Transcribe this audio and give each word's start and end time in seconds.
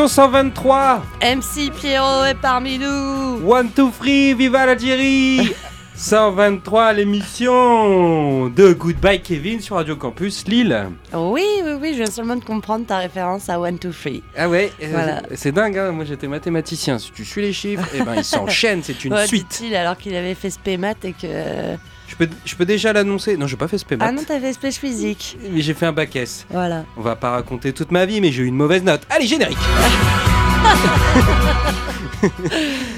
Émission 0.00 0.22
123 0.22 1.02
MC 1.20 1.70
Pierrot 1.78 2.24
est 2.24 2.34
parmi 2.34 2.78
nous 2.78 3.46
One, 3.46 3.68
two, 3.70 3.90
three, 3.90 4.32
viva 4.32 4.64
l'Algérie 4.64 5.52
123, 5.94 6.94
l'émission 6.94 8.48
de 8.48 8.72
Goodbye 8.72 9.20
Kevin 9.20 9.60
sur 9.60 9.76
Radio 9.76 9.96
Campus 9.96 10.46
Lille. 10.48 10.86
Oui, 11.12 11.44
oui, 11.62 11.72
oui, 11.78 11.90
je 11.92 11.98
viens 11.98 12.06
seulement 12.10 12.36
de 12.36 12.44
comprendre 12.44 12.86
ta 12.86 12.96
référence 12.96 13.50
à 13.50 13.60
One, 13.60 13.78
Two, 13.78 13.90
Three. 13.92 14.22
Ah 14.34 14.48
ouais, 14.48 14.72
euh, 14.82 14.88
Voilà. 14.90 15.22
c'est 15.34 15.52
dingue, 15.52 15.76
hein. 15.76 15.92
moi 15.92 16.06
j'étais 16.06 16.28
mathématicien. 16.28 16.98
Si 16.98 17.12
tu 17.12 17.22
suis 17.26 17.42
les 17.42 17.52
chiffres, 17.52 17.86
eh 17.94 18.00
ben, 18.00 18.14
ils 18.16 18.24
s'enchaînent, 18.24 18.82
c'est 18.82 19.04
une 19.04 19.12
Ouais, 19.12 19.26
suite. 19.26 19.62
alors 19.76 19.98
qu'il 19.98 20.16
avait 20.16 20.34
fait 20.34 20.48
spémat 20.48 20.94
et 21.04 21.12
que... 21.12 21.76
Je 22.10 22.16
peux, 22.16 22.28
je 22.44 22.54
peux 22.56 22.64
déjà 22.66 22.92
l'annoncer. 22.92 23.36
Non, 23.36 23.46
j'ai 23.46 23.56
pas 23.56 23.68
fait 23.68 23.78
spémat, 23.78 24.04
Ah 24.08 24.12
non, 24.12 24.24
t'avais 24.24 24.52
spéch 24.52 24.74
physique. 24.78 25.38
mais 25.52 25.60
j'ai 25.60 25.74
fait 25.74 25.86
un 25.86 25.92
bac 25.92 26.14
S. 26.16 26.44
Voilà. 26.50 26.84
On 26.96 27.02
va 27.02 27.14
pas 27.14 27.30
raconter 27.30 27.72
toute 27.72 27.92
ma 27.92 28.04
vie, 28.04 28.20
mais 28.20 28.32
j'ai 28.32 28.42
eu 28.42 28.46
une 28.46 28.56
mauvaise 28.56 28.82
note. 28.82 29.02
Allez, 29.10 29.26
générique 29.28 29.56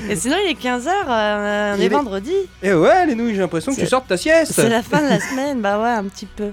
Et 0.09 0.17
sinon, 0.17 0.37
il 0.45 0.51
est 0.51 0.61
15h, 0.61 0.89
on 1.07 1.77
Il 1.77 1.83
est 1.83 1.87
est- 1.87 1.89
vendredi. 1.91 2.33
Eh 2.63 2.73
ouais, 2.73 3.07
les 3.07 3.15
nouilles, 3.15 3.35
j'ai 3.35 3.41
l'impression 3.41 3.73
que 3.73 3.77
tu 3.81 3.85
de 3.85 4.01
ta 4.09 4.17
sieste 4.17 4.53
C'est 4.53 4.69
la 4.69 4.83
fin 4.83 5.01
de 5.03 5.09
la 5.09 5.21
semaine, 5.21 5.61
bah 5.61 5.79
ouais, 5.81 5.91
un 5.91 6.05
petit 6.05 6.27
peu. 6.27 6.51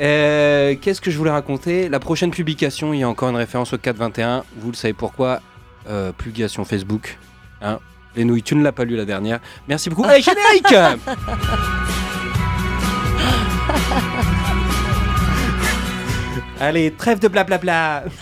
Euh, 0.00 0.74
Qu'est-ce 0.80 1.00
que 1.00 1.10
je 1.10 1.18
voulais 1.18 1.30
raconter? 1.30 1.88
La 1.88 2.00
prochaine 2.00 2.30
publication, 2.30 2.94
il 2.94 3.00
y 3.00 3.02
a 3.02 3.08
encore 3.08 3.28
une 3.30 3.36
référence 3.36 3.72
au 3.72 3.78
421. 3.78 4.44
Vous 4.58 4.70
le 4.70 4.76
savez 4.76 4.94
pourquoi? 4.94 5.40
Euh, 5.88 6.12
Publication 6.12 6.64
Facebook. 6.64 7.18
Hein 7.62 7.78
Les 8.16 8.24
nouilles, 8.24 8.42
tu 8.42 8.54
ne 8.54 8.62
l'as 8.62 8.72
pas 8.72 8.84
lu 8.84 8.96
la 8.96 9.04
dernière. 9.04 9.40
Merci 9.68 9.90
beaucoup. 9.90 10.04
Allez, 10.04 10.22
générique 10.22 10.66
Allez, 16.60 16.92
trêve 16.92 17.18
de 17.18 17.28
blablabla 17.28 18.04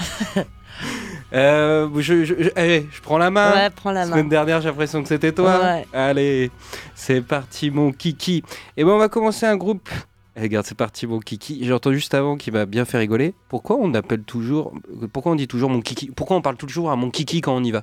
Euh, 1.35 1.89
je, 1.97 2.25
je, 2.27 2.35
je- 2.43 2.51
allez, 2.57 2.87
je 2.93 3.01
prends 3.01 3.17
la 3.17 3.31
main. 3.31 3.53
Ouais, 3.55 3.70
prends 3.70 3.91
la 3.91 4.01
La 4.01 4.07
semaine 4.11 4.25
main. 4.25 4.29
dernière, 4.29 4.61
j'ai 4.61 4.69
l'impression 4.69 5.01
que 5.03 5.09
c'était 5.09 5.33
toi. 5.33 5.61
Ouais. 5.63 5.87
Allez, 5.95 6.51
c'est 6.95 7.23
parti, 7.23 7.70
mon 7.70 7.91
kiki. 7.91 8.43
Et 8.77 8.85
ben, 8.85 8.91
on 8.91 8.98
va 8.98 9.09
commencer 9.09 9.47
un 9.47 9.57
groupe. 9.57 9.89
Eh, 10.37 10.43
regarde, 10.43 10.67
c'est 10.67 10.77
parti, 10.77 11.07
mon 11.07 11.20
kiki. 11.20 11.61
J'ai 11.65 11.73
entendu 11.73 11.97
juste 11.97 12.13
avant 12.13 12.37
qui 12.37 12.51
m'a 12.51 12.67
bien 12.67 12.85
fait 12.85 12.98
rigoler. 12.98 13.33
Pourquoi 13.48 13.77
on 13.81 13.95
appelle 13.95 14.25
toujours. 14.25 14.75
Pourquoi 15.15 15.33
on 15.33 15.37
dit 15.37 15.48
toujours 15.48 15.70
mon 15.70 15.81
kiki? 15.81 16.11
Pourquoi 16.15 16.37
on 16.37 16.43
parle 16.43 16.57
toujours 16.57 16.91
à 16.91 16.97
mon 16.97 17.09
kiki 17.11 17.41
quand 17.41 17.57
on 17.57 17.65
y 17.65 17.70
va? 17.70 17.83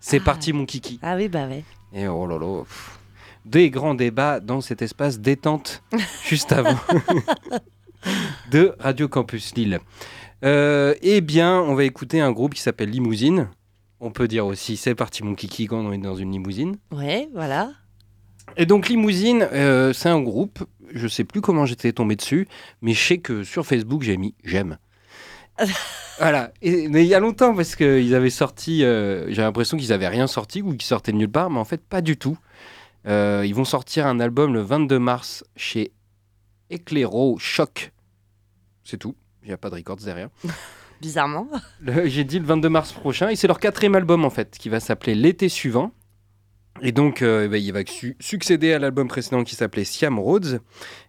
C'est 0.00 0.20
Ah. 0.20 0.24
parti, 0.24 0.52
mon 0.52 0.64
kiki. 0.66 0.98
Ah 1.02 1.16
oui, 1.16 1.28
bah 1.28 1.46
ouais. 1.48 1.64
Et 1.92 2.06
oh 2.08 2.26
là 2.26 2.38
là. 2.38 2.62
pff. 2.62 2.98
Des 3.44 3.70
grands 3.70 3.94
débats 3.94 4.40
dans 4.40 4.60
cet 4.60 4.82
espace 4.82 5.20
détente 5.20 5.82
juste 6.28 6.52
avant 6.52 6.78
de 8.50 8.74
Radio 8.78 9.08
Campus 9.08 9.54
Lille. 9.54 9.80
Euh, 10.44 10.94
eh 11.02 11.20
bien, 11.20 11.60
on 11.60 11.74
va 11.74 11.84
écouter 11.84 12.20
un 12.20 12.30
groupe 12.32 12.54
qui 12.54 12.60
s'appelle 12.62 12.90
Limousine. 12.90 13.48
On 14.00 14.10
peut 14.10 14.28
dire 14.28 14.46
aussi 14.46 14.76
c'est 14.76 14.94
parti 14.94 15.24
mon 15.24 15.34
kiki 15.34 15.66
quand 15.66 15.78
on 15.78 15.92
est 15.92 15.98
dans 15.98 16.14
une 16.14 16.30
limousine. 16.30 16.76
Ouais, 16.92 17.28
voilà. 17.34 17.72
Et 18.56 18.64
donc 18.66 18.88
Limousine, 18.88 19.46
euh, 19.52 19.92
c'est 19.92 20.08
un 20.08 20.20
groupe, 20.20 20.64
je 20.94 21.08
sais 21.08 21.24
plus 21.24 21.40
comment 21.40 21.66
j'étais 21.66 21.92
tombé 21.92 22.14
dessus, 22.16 22.46
mais 22.80 22.92
je 22.94 23.00
sais 23.04 23.18
que 23.18 23.42
sur 23.44 23.66
Facebook 23.66 24.02
j'ai 24.02 24.16
mis 24.16 24.34
j'aime. 24.44 24.78
voilà, 26.18 26.52
et, 26.62 26.88
mais 26.88 27.04
il 27.04 27.08
y 27.08 27.14
a 27.14 27.20
longtemps 27.20 27.54
parce 27.54 27.76
qu'ils 27.76 28.14
avaient 28.14 28.30
sorti, 28.30 28.84
euh, 28.84 29.26
j'ai 29.32 29.42
l'impression 29.42 29.76
qu'ils 29.76 29.92
avaient 29.92 30.08
rien 30.08 30.26
sorti 30.26 30.62
ou 30.62 30.72
qu'ils 30.72 30.82
sortaient 30.82 31.12
de 31.12 31.16
nulle 31.16 31.30
part, 31.30 31.50
mais 31.50 31.58
en 31.58 31.64
fait 31.64 31.82
pas 31.82 32.00
du 32.00 32.16
tout. 32.16 32.38
Euh, 33.06 33.44
ils 33.46 33.54
vont 33.54 33.64
sortir 33.64 34.06
un 34.06 34.20
album 34.20 34.52
le 34.52 34.60
22 34.60 34.98
mars 34.98 35.44
chez 35.56 35.92
Eclairo 36.72 37.38
Choc. 37.38 37.92
C'est 38.84 38.98
tout, 38.98 39.14
il 39.42 39.48
n'y 39.48 39.54
a 39.54 39.58
pas 39.58 39.70
de 39.70 39.76
records 39.76 39.96
derrière. 39.96 40.28
Bizarrement. 41.00 41.46
J'ai 42.04 42.24
dit 42.24 42.40
le 42.40 42.44
22 42.44 42.68
mars 42.68 42.92
prochain, 42.92 43.28
et 43.28 43.36
c'est 43.36 43.46
leur 43.46 43.60
quatrième 43.60 43.94
album 43.94 44.24
en 44.24 44.30
fait, 44.30 44.56
qui 44.58 44.68
va 44.68 44.80
s'appeler 44.80 45.14
L'été 45.14 45.48
suivant. 45.48 45.92
Et 46.82 46.92
donc, 46.92 47.22
euh, 47.22 47.44
eh 47.44 47.48
ben, 47.48 47.56
il 47.62 47.72
va 47.72 47.80
su- 47.86 48.16
succéder 48.20 48.72
à 48.72 48.78
l'album 48.78 49.08
précédent 49.08 49.44
qui 49.44 49.54
s'appelait 49.54 49.84
Siam 49.84 50.18
Roads. 50.18 50.58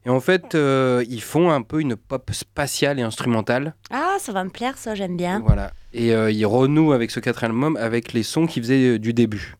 Et 0.05 0.09
en 0.09 0.19
fait, 0.19 0.55
euh, 0.55 1.03
ils 1.09 1.21
font 1.21 1.51
un 1.51 1.61
peu 1.61 1.79
une 1.81 1.95
pop 1.95 2.29
spatiale 2.33 2.99
et 2.99 3.03
instrumentale. 3.03 3.75
Ah, 3.91 4.17
ça 4.19 4.31
va 4.31 4.43
me 4.43 4.49
plaire, 4.49 4.77
ça, 4.77 4.95
j'aime 4.95 5.17
bien. 5.17 5.39
Voilà. 5.45 5.71
Et 5.93 6.13
euh, 6.13 6.31
ils 6.31 6.45
renouent 6.45 6.93
avec 6.93 7.11
ce 7.11 7.19
quatrième 7.19 7.51
album 7.55 7.77
avec 7.77 8.13
les 8.13 8.23
sons 8.23 8.45
qu'ils 8.47 8.63
faisaient 8.63 8.99
du 8.99 9.13
début. 9.13 9.55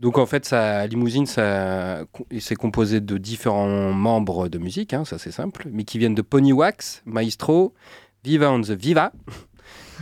Donc 0.00 0.16
en 0.16 0.26
fait, 0.26 0.44
ça, 0.44 0.86
Limousine, 0.86 1.26
ça, 1.26 2.04
c'est 2.38 2.54
composé 2.54 3.00
de 3.00 3.18
différents 3.18 3.92
membres 3.92 4.48
de 4.48 4.58
musique, 4.58 4.94
hein, 4.94 5.04
ça 5.04 5.18
c'est 5.18 5.32
simple, 5.32 5.66
mais 5.72 5.82
qui 5.82 5.98
viennent 5.98 6.14
de 6.14 6.22
Pony 6.22 6.52
Wax, 6.52 7.02
Maestro, 7.04 7.74
Viva 8.22 8.52
on 8.52 8.60
the 8.60 8.70
Viva, 8.70 9.10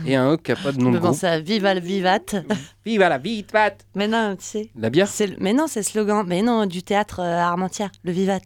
et 0.05 0.15
un 0.15 0.27
autre 0.29 0.43
qui 0.43 0.51
n'a 0.51 0.57
pas 0.57 0.71
de 0.71 0.79
Je 0.79 0.83
nom 0.85 0.91
de 0.91 0.97
groupe. 0.99 1.11
pensais 1.11 1.27
à 1.27 1.39
Viva 1.39 1.73
le 1.73 1.79
Vivat. 1.79 2.19
Viva 2.85 3.09
la 3.09 3.17
Vivat 3.17 3.71
Mais 3.95 4.07
non, 4.07 4.35
tu 4.37 4.45
sais. 4.45 4.69
La 4.77 4.89
bière 4.89 5.07
le- 5.19 5.35
Mais 5.39 5.53
non, 5.53 5.67
c'est 5.67 5.79
le 5.79 5.85
slogan. 5.85 6.23
Mais 6.27 6.41
non, 6.41 6.65
du 6.65 6.83
théâtre 6.83 7.19
euh, 7.21 7.37
à 7.37 7.47
Armentières, 7.47 7.91
le 8.03 8.11
Vivat. 8.11 8.39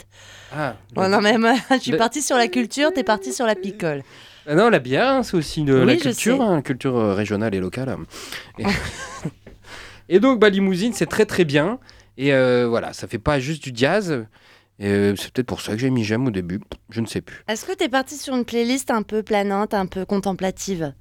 Ah, 0.53 0.75
Ouais, 0.95 1.07
non, 1.09 1.21
mais 1.21 1.37
moi, 1.37 1.53
je 1.71 1.77
suis 1.77 1.97
partie 1.97 2.21
sur 2.21 2.37
la 2.37 2.47
culture, 2.47 2.91
t'es 2.93 3.03
partie 3.03 3.33
sur 3.33 3.45
la 3.45 3.55
picole. 3.55 4.03
Ah 4.47 4.55
non, 4.55 4.69
la 4.69 4.79
bière, 4.79 5.07
hein, 5.07 5.23
c'est 5.23 5.37
aussi 5.37 5.63
de 5.63 5.73
la 5.75 5.85
Oui, 5.93 5.99
je 5.99 6.03
culture, 6.09 6.41
hein, 6.41 6.61
culture 6.61 6.97
euh, 6.97 7.13
régionale 7.13 7.53
et 7.53 7.59
locale. 7.59 7.95
Et, 8.57 8.63
et 10.09 10.19
donc, 10.19 10.39
bah, 10.39 10.49
Limousine, 10.49 10.93
c'est 10.93 11.05
très 11.05 11.25
très 11.25 11.45
bien. 11.45 11.79
Et 12.17 12.33
euh, 12.33 12.67
voilà, 12.67 12.93
ça 12.93 13.07
fait 13.07 13.19
pas 13.19 13.39
juste 13.39 13.63
du 13.63 13.71
jazz. 13.73 14.25
Et, 14.79 14.87
euh, 14.87 15.15
c'est 15.15 15.31
peut-être 15.31 15.47
pour 15.47 15.61
ça 15.61 15.73
que 15.73 15.77
j'ai 15.77 15.89
mis 15.91 16.03
j'aime 16.03 16.25
au 16.27 16.31
début. 16.31 16.59
Je 16.89 17.01
ne 17.01 17.05
sais 17.05 17.21
plus. 17.21 17.43
Est-ce 17.47 17.65
que 17.65 17.73
t'es 17.73 17.87
partie 17.87 18.17
sur 18.17 18.35
une 18.35 18.45
playlist 18.45 18.89
un 18.91 19.03
peu 19.03 19.21
planante, 19.23 19.73
un 19.73 19.85
peu 19.85 20.05
contemplative? 20.05 20.93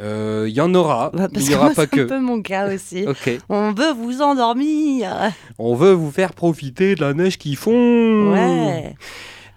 Euh, 0.00 0.46
Il 0.48 0.54
y 0.54 0.60
en 0.60 0.74
aura, 0.74 1.10
Bah, 1.14 1.28
il 1.28 1.32
Parce 1.34 1.44
n'y 1.44 1.50
que 1.50 1.54
aura 1.56 1.64
moi, 1.66 1.74
pas 1.74 1.82
c'est 1.90 2.00
un 2.00 2.04
que. 2.04 2.08
peu 2.08 2.20
mon 2.20 2.42
cas 2.42 2.68
aussi. 2.74 3.04
Ok. 3.06 3.38
On 3.48 3.72
veut 3.72 3.92
vous 3.92 4.22
endormir. 4.22 5.14
On 5.58 5.74
veut 5.74 5.92
vous 5.92 6.10
faire 6.10 6.32
profiter 6.32 6.94
de 6.94 7.00
la 7.02 7.14
neige 7.14 7.38
qui 7.38 7.54
fond. 7.54 8.32
Ouais. 8.32 8.94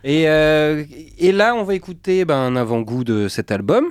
Et, 0.04 0.28
euh, 0.30 0.84
et 1.18 1.32
là, 1.32 1.56
on 1.56 1.64
va 1.64 1.74
écouter 1.74 2.26
ben, 2.26 2.36
un 2.38 2.56
avant-goût 2.56 3.04
de 3.04 3.28
cet 3.28 3.52
album, 3.52 3.86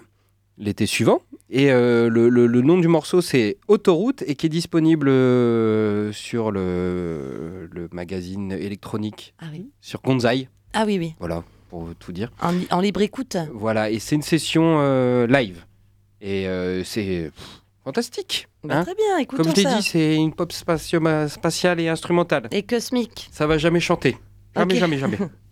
l'été 0.59 0.87
suivant. 0.87 1.23
Et 1.51 1.71
euh, 1.73 2.09
le, 2.09 2.29
le- 2.29 2.47
le 2.47 2.63
nom 2.63 2.79
du 2.79 2.89
morceau, 2.89 3.21
c'est 3.21 3.59
Autoroute, 3.69 4.23
et 4.27 4.35
qui 4.35 4.47
est 4.47 4.51
disponible 4.51 5.09
euh, 5.09 6.11
sur 6.13 6.51
le, 6.53 7.69
le 7.73 7.89
magazine 7.93 8.53
électronique, 8.53 9.35
Ah 9.41 9.47
oui. 9.53 9.71
sur 9.81 10.01
Gonzai. 10.03 10.49
Ah 10.73 10.85
oui, 10.87 10.99
oui. 10.99 11.15
Voilà, 11.21 11.43
pour 11.71 11.89
tout 11.99 12.13
dire. 12.13 12.31
En, 12.41 12.51
li- 12.53 12.67
en 12.71 12.81
libre 12.81 13.03
écoute. 13.03 13.37
Voilà, 13.53 13.91
et 13.91 13.99
c'est 13.99 14.15
une 14.17 14.23
session 14.23 14.77
euh, 14.81 15.27
live. 15.27 15.65
Et 16.25 16.49
euh, 16.49 16.83
c'est 16.85 17.31
fantastique. 17.85 18.49
Bah, 18.63 18.79
hein. 18.79 18.83
très 18.83 18.95
bien, 18.95 19.19
écoutons 19.19 19.43
Comme 19.43 19.55
je 19.55 19.63
t'ai 19.63 19.75
dit, 19.77 19.83
c'est 19.83 20.17
une 20.17 20.33
pop 20.33 20.51
spatiale 20.53 21.81
et 21.81 21.89
instrumentale. 21.89 22.49
Et 22.51 22.63
cosmique. 22.63 23.29
Ça 23.31 23.47
va 23.47 23.59
jamais 23.59 23.81
chanter. 23.81 24.17
Jamais, 24.57 24.77
jamais, 24.77 24.99
jamais. 24.99 25.19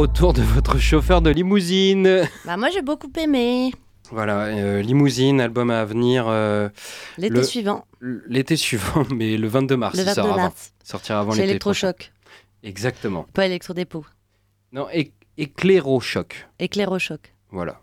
retour 0.00 0.32
de 0.32 0.40
votre 0.40 0.78
chauffeur 0.78 1.20
de 1.20 1.28
limousine. 1.28 2.22
Bah 2.46 2.56
moi 2.56 2.70
j'ai 2.70 2.80
beaucoup 2.80 3.10
aimé. 3.18 3.70
Voilà, 4.10 4.44
euh, 4.46 4.80
limousine, 4.80 5.42
album 5.42 5.70
à 5.70 5.84
venir 5.84 6.24
euh, 6.26 6.70
L'été 7.18 7.34
Le- 7.34 7.42
suivant, 7.42 7.84
l'été 8.26 8.56
suivant, 8.56 9.04
mais 9.14 9.36
le 9.36 9.46
22 9.46 9.76
mars. 9.76 9.96
le 9.98 10.02
il 10.04 10.08
sort 10.08 10.26
22 10.26 10.40
avant. 10.40 10.54
Sortira 10.82 11.20
avant 11.20 11.32
chez 11.32 11.44
l'été. 11.46 11.58
prochain. 11.58 11.88
Electrochoc. 11.88 12.12
Exactement. 12.62 13.26
Pas 13.34 13.44
Electrodépôt, 13.44 14.06
Non, 14.72 14.88
éclairochoc. 15.36 16.48
Éclairochoc. 16.58 17.34
Voilà. 17.50 17.80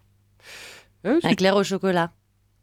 Euh, 1.05 1.19
c'est 1.21 1.33
Éclair 1.33 1.55
au 1.55 1.63
chocolat. 1.63 2.11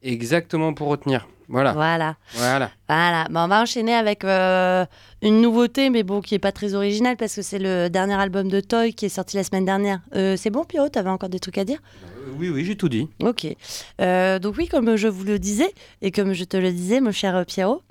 exactement 0.03 0.75
pour 0.75 0.89
retenir. 0.89 1.29
Voilà. 1.49 1.73
Voilà. 1.73 2.17
Voilà. 2.33 2.71
Voilà. 2.89 3.27
Bon, 3.31 3.41
on 3.41 3.49
va 3.49 3.63
enchaîner 3.63 3.95
avec 3.95 4.25
euh, 4.25 4.85
une 5.23 5.41
nouveauté, 5.41 5.91
mais 5.91 6.03
bon, 6.03 6.21
qui 6.21 6.35
est 6.35 6.39
pas 6.39 6.53
très 6.53 6.75
originale 6.75 7.17
parce 7.17 7.35
que 7.35 7.43
c'est 7.43 7.59
le 7.59 7.89
dernier 7.89 8.15
album 8.15 8.49
de 8.49 8.61
Toy 8.61 8.93
qui 8.93 9.07
est 9.07 9.11
sorti 9.11 9.37
la 9.37 9.45
semaine 9.45 9.65
dernière. 9.65 10.01
Euh, 10.15 10.37
c'est 10.37 10.51
bon, 10.51 10.65
Pierrot 10.65 10.89
T'avais 10.89 11.11
encore 11.11 11.29
des 11.29 11.41
trucs 11.41 11.59
à 11.59 11.65
dire? 11.65 11.79
Euh, 12.05 12.33
oui, 12.39 12.49
oui, 12.51 12.65
j'ai 12.65 12.77
tout 12.77 12.89
dit. 12.89 13.09
Ok. 13.23 13.47
Donc 13.99 14.55
oui, 14.57 14.69
comme 14.69 14.97
je 14.97 15.09
vous 15.09 15.25
le 15.25 15.39
disais 15.39 15.73
et 16.03 16.11
comme 16.11 16.33
je 16.33 16.45
te 16.45 16.57
le 16.57 16.73
disais, 16.73 17.01
mon 17.01 17.13
cher 17.13 17.45
Pierrot, 17.47 17.83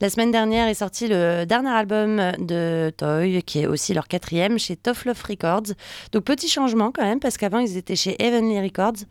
la 0.00 0.10
semaine 0.10 0.32
dernière 0.32 0.68
est 0.68 0.74
sorti 0.74 1.06
le 1.08 1.44
dernier 1.44 1.70
album 1.70 2.16
de 2.38 2.92
Toy, 2.96 3.42
qui 3.42 3.60
est 3.60 3.66
aussi 3.66 3.94
leur 3.94 4.08
quatrième, 4.08 4.58
chez 4.58 4.76
Tough 4.76 5.04
Love 5.04 5.22
Records. 5.28 5.74
Donc 6.12 6.24
petit 6.24 6.48
changement 6.48 6.90
quand 6.92 7.04
même, 7.04 7.20
parce 7.20 7.36
qu'avant 7.36 7.58
ils 7.58 7.76
étaient 7.76 7.96
chez 7.96 8.20
Heavenly 8.22 8.60
Records. 8.60 9.04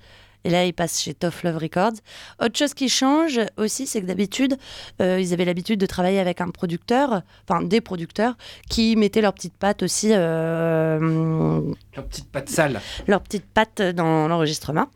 Et 0.46 0.50
là, 0.50 0.66
ils 0.66 0.74
passent 0.74 1.02
chez 1.02 1.14
Tough 1.14 1.44
Love 1.44 1.58
Records. 1.58 2.00
Autre 2.42 2.58
chose 2.58 2.74
qui 2.74 2.88
change 2.88 3.42
aussi, 3.58 3.88
c'est 3.88 4.02
que 4.02 4.06
d'habitude, 4.06 4.58
euh, 5.02 5.20
ils 5.20 5.34
avaient 5.34 5.46
l'habitude 5.46 5.80
de 5.80 5.86
travailler 5.86 6.20
avec 6.20 6.40
un 6.40 6.50
producteur, 6.50 7.22
enfin 7.48 7.62
des 7.62 7.82
producteurs, 7.82 8.36
qui 8.70 8.96
mettaient 8.96 9.22
leurs 9.22 9.34
petites 9.34 9.58
pattes 9.58 9.84
aussi 9.84 10.10
euh, 10.12 11.62
La 11.96 12.02
petite 12.04 12.32
patte 12.32 12.50
sale. 12.50 12.80
leurs 13.08 13.22
petites 13.22 13.46
pattes 13.46 13.82
dans 13.82 14.28
l'enregistrement. 14.28 14.88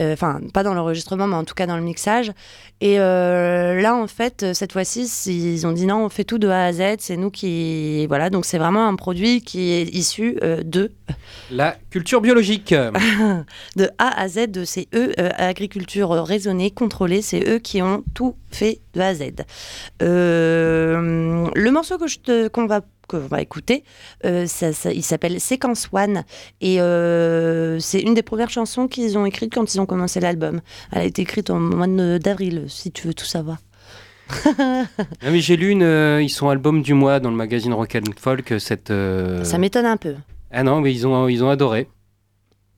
Euh, 0.00 0.14
Enfin, 0.18 0.40
pas 0.52 0.64
dans 0.64 0.74
l'enregistrement, 0.74 1.28
mais 1.28 1.36
en 1.36 1.44
tout 1.44 1.54
cas 1.54 1.66
dans 1.66 1.76
le 1.76 1.82
mixage. 1.82 2.32
Et 2.80 2.98
euh, 2.98 3.80
là, 3.80 3.94
en 3.94 4.06
fait, 4.08 4.52
cette 4.52 4.72
fois-ci, 4.72 5.04
ils 5.26 5.66
ont 5.66 5.72
dit 5.72 5.86
non, 5.86 6.04
on 6.04 6.08
fait 6.08 6.24
tout 6.24 6.38
de 6.38 6.48
A 6.48 6.64
à 6.64 6.72
Z, 6.72 6.96
c'est 6.98 7.16
nous 7.16 7.30
qui. 7.30 8.06
Voilà, 8.08 8.30
donc 8.30 8.44
c'est 8.44 8.58
vraiment 8.58 8.88
un 8.88 8.96
produit 8.96 9.42
qui 9.42 9.70
est 9.70 9.94
issu 9.94 10.38
de, 10.42 10.90
La 11.52 11.76
culture 11.90 12.20
biologique. 12.20 12.74
de 13.76 13.90
A 13.98 14.20
à 14.20 14.28
Z, 14.28 14.50
de 14.50 14.64
c'est 14.92 14.98
eux, 14.98 15.12
euh, 15.18 15.30
agriculture 15.36 16.10
raisonnée, 16.10 16.70
contrôlée, 16.70 17.22
c'est 17.22 17.48
eux 17.48 17.58
qui 17.58 17.82
ont 17.82 18.04
tout 18.14 18.34
fait 18.50 18.80
de 18.94 19.00
A 19.00 19.08
à 19.08 19.14
Z. 19.14 19.22
Euh, 20.02 21.48
le 21.54 21.70
morceau 21.70 21.98
que 21.98 22.48
qu'on 22.48 22.66
va 22.66 22.80
qu'on 23.08 23.18
va 23.20 23.40
écouter, 23.40 23.84
euh, 24.26 24.46
ça- 24.46 24.74
ça- 24.74 24.92
il 24.92 25.02
s'appelle 25.02 25.40
Séquence 25.40 25.88
One 25.92 26.24
et 26.60 26.78
euh, 26.82 27.78
c'est 27.80 28.00
une 28.00 28.12
des 28.12 28.22
premières 28.22 28.50
chansons 28.50 28.86
qu'ils 28.86 29.16
ont 29.16 29.24
écrites 29.24 29.54
quand 29.54 29.74
ils 29.74 29.80
ont 29.80 29.86
commencé 29.86 30.20
l'album. 30.20 30.60
Elle 30.92 30.98
a 30.98 31.04
été 31.04 31.22
écrite 31.22 31.48
au 31.48 31.54
mois 31.58 31.86
d'avril, 32.18 32.64
si 32.68 32.90
tu 32.92 33.06
veux 33.06 33.14
tout 33.14 33.24
savoir. 33.24 33.58
Ah, 34.58 35.30
mais 35.30 35.40
j'ai 35.40 35.56
lu 35.56 35.70
une, 35.70 35.82
euh, 35.82 36.22
ils 36.22 36.28
sont 36.28 36.48
album 36.50 36.82
du 36.82 36.92
mois 36.92 37.18
dans 37.18 37.30
le 37.30 37.36
magazine 37.36 37.72
Rock 37.72 37.96
and 37.96 38.10
Folk. 38.20 38.54
Cette. 38.58 38.90
euh, 38.90 39.42
Ça 39.42 39.56
m'étonne 39.56 39.86
un 39.86 39.96
peu. 39.96 40.14
Ah 40.50 40.62
non, 40.62 40.80
mais 40.82 40.92
ils 40.92 41.06
ont, 41.06 41.28
ils 41.28 41.42
ont 41.42 41.48
adoré. 41.48 41.88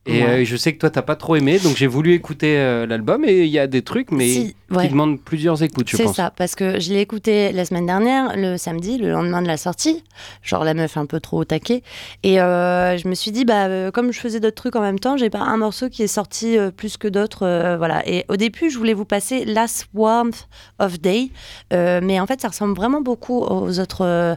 Et 0.06 0.22
Ouais. 0.22 0.28
euh, 0.28 0.44
je 0.44 0.56
sais 0.56 0.72
que 0.72 0.78
toi, 0.78 0.90
t'as 0.90 1.02
pas 1.02 1.16
trop 1.16 1.36
aimé, 1.36 1.58
donc 1.58 1.76
j'ai 1.76 1.86
voulu 1.86 2.14
écouter 2.14 2.56
euh, 2.58 2.86
l'album 2.86 3.24
et 3.26 3.42
il 3.44 3.50
y 3.50 3.58
a 3.58 3.66
des 3.66 3.82
trucs, 3.82 4.10
mais 4.10 4.28
Si, 4.28 4.56
ouais. 4.70 4.84
qui 4.86 4.90
demandent 4.92 5.20
plusieurs 5.20 5.62
écoutes, 5.62 5.88
je 5.88 5.96
C'est 5.96 6.04
pense. 6.04 6.16
ça, 6.16 6.30
parce 6.30 6.54
que 6.54 6.80
je 6.80 6.92
l'ai 6.92 7.00
écouté 7.00 7.52
la 7.52 7.64
semaine 7.64 7.86
dernière, 7.86 8.36
le 8.36 8.56
samedi, 8.56 8.98
le 8.98 9.10
lendemain 9.10 9.42
de 9.42 9.46
la 9.46 9.56
sortie, 9.56 10.04
genre 10.42 10.64
la 10.64 10.74
meuf 10.74 10.96
un 10.96 11.06
peu 11.06 11.20
trop 11.20 11.38
au 11.40 11.44
taquet. 11.44 11.82
Et 12.22 12.40
euh, 12.40 12.96
je 12.96 13.08
me 13.08 13.14
suis 13.14 13.30
dit, 13.30 13.44
bah, 13.44 13.66
euh, 13.66 13.90
comme 13.90 14.12
je 14.12 14.20
faisais 14.20 14.40
d'autres 14.40 14.56
trucs 14.56 14.76
en 14.76 14.80
même 14.80 14.98
temps, 14.98 15.16
j'ai 15.16 15.30
pas 15.30 15.40
un 15.40 15.56
morceau 15.56 15.88
qui 15.88 16.02
est 16.02 16.06
sorti 16.08 16.56
euh, 16.58 16.70
plus 16.70 16.96
que 16.96 17.08
d'autres. 17.08 17.76
voilà. 17.76 18.06
Et 18.08 18.24
au 18.28 18.36
début, 18.36 18.70
je 18.70 18.78
voulais 18.78 18.94
vous 18.94 19.04
passer 19.04 19.44
Last 19.44 19.86
Warmth 19.94 20.48
of 20.78 21.00
Day, 21.00 21.30
mais 21.70 22.20
en 22.20 22.26
fait, 22.26 22.40
ça 22.40 22.48
ressemble 22.48 22.74
vraiment 22.74 23.00
beaucoup 23.00 23.40
aux 23.42 23.78
autres. 23.80 24.36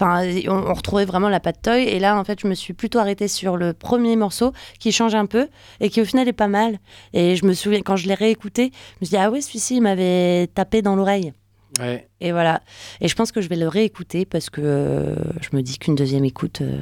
Enfin, 0.00 0.22
on, 0.48 0.70
on 0.70 0.74
retrouvait 0.74 1.04
vraiment 1.04 1.28
la 1.28 1.40
patte 1.40 1.62
toy. 1.62 1.82
Et 1.82 1.98
là, 1.98 2.16
en 2.18 2.24
fait, 2.24 2.40
je 2.40 2.46
me 2.46 2.54
suis 2.54 2.72
plutôt 2.72 2.98
arrêtée 2.98 3.28
sur 3.28 3.56
le 3.56 3.72
premier 3.74 4.16
morceau 4.16 4.52
qui 4.78 4.92
change 4.92 5.14
un 5.14 5.26
peu 5.26 5.48
et 5.80 5.90
qui 5.90 6.00
au 6.00 6.04
final 6.04 6.26
est 6.26 6.32
pas 6.32 6.48
mal. 6.48 6.78
Et 7.12 7.36
je 7.36 7.44
me 7.44 7.52
souviens, 7.52 7.82
quand 7.82 7.96
je 7.96 8.08
l'ai 8.08 8.14
réécouté, 8.14 8.70
je 8.72 8.96
me 9.02 9.06
suis 9.06 9.10
dit, 9.10 9.22
ah 9.22 9.30
oui, 9.30 9.42
celui-ci, 9.42 9.69
il 9.76 9.82
m'avait 9.82 10.48
tapé 10.54 10.82
dans 10.82 10.96
l'oreille. 10.96 11.32
Ouais. 11.80 12.08
Et 12.20 12.32
voilà. 12.32 12.62
Et 13.00 13.08
je 13.08 13.14
pense 13.14 13.32
que 13.32 13.40
je 13.40 13.48
vais 13.48 13.56
le 13.56 13.68
réécouter 13.68 14.24
parce 14.24 14.50
que 14.50 14.60
euh, 14.62 15.14
je 15.40 15.56
me 15.56 15.62
dis 15.62 15.78
qu'une 15.78 15.94
deuxième 15.94 16.24
écoute. 16.24 16.60
euh, 16.62 16.80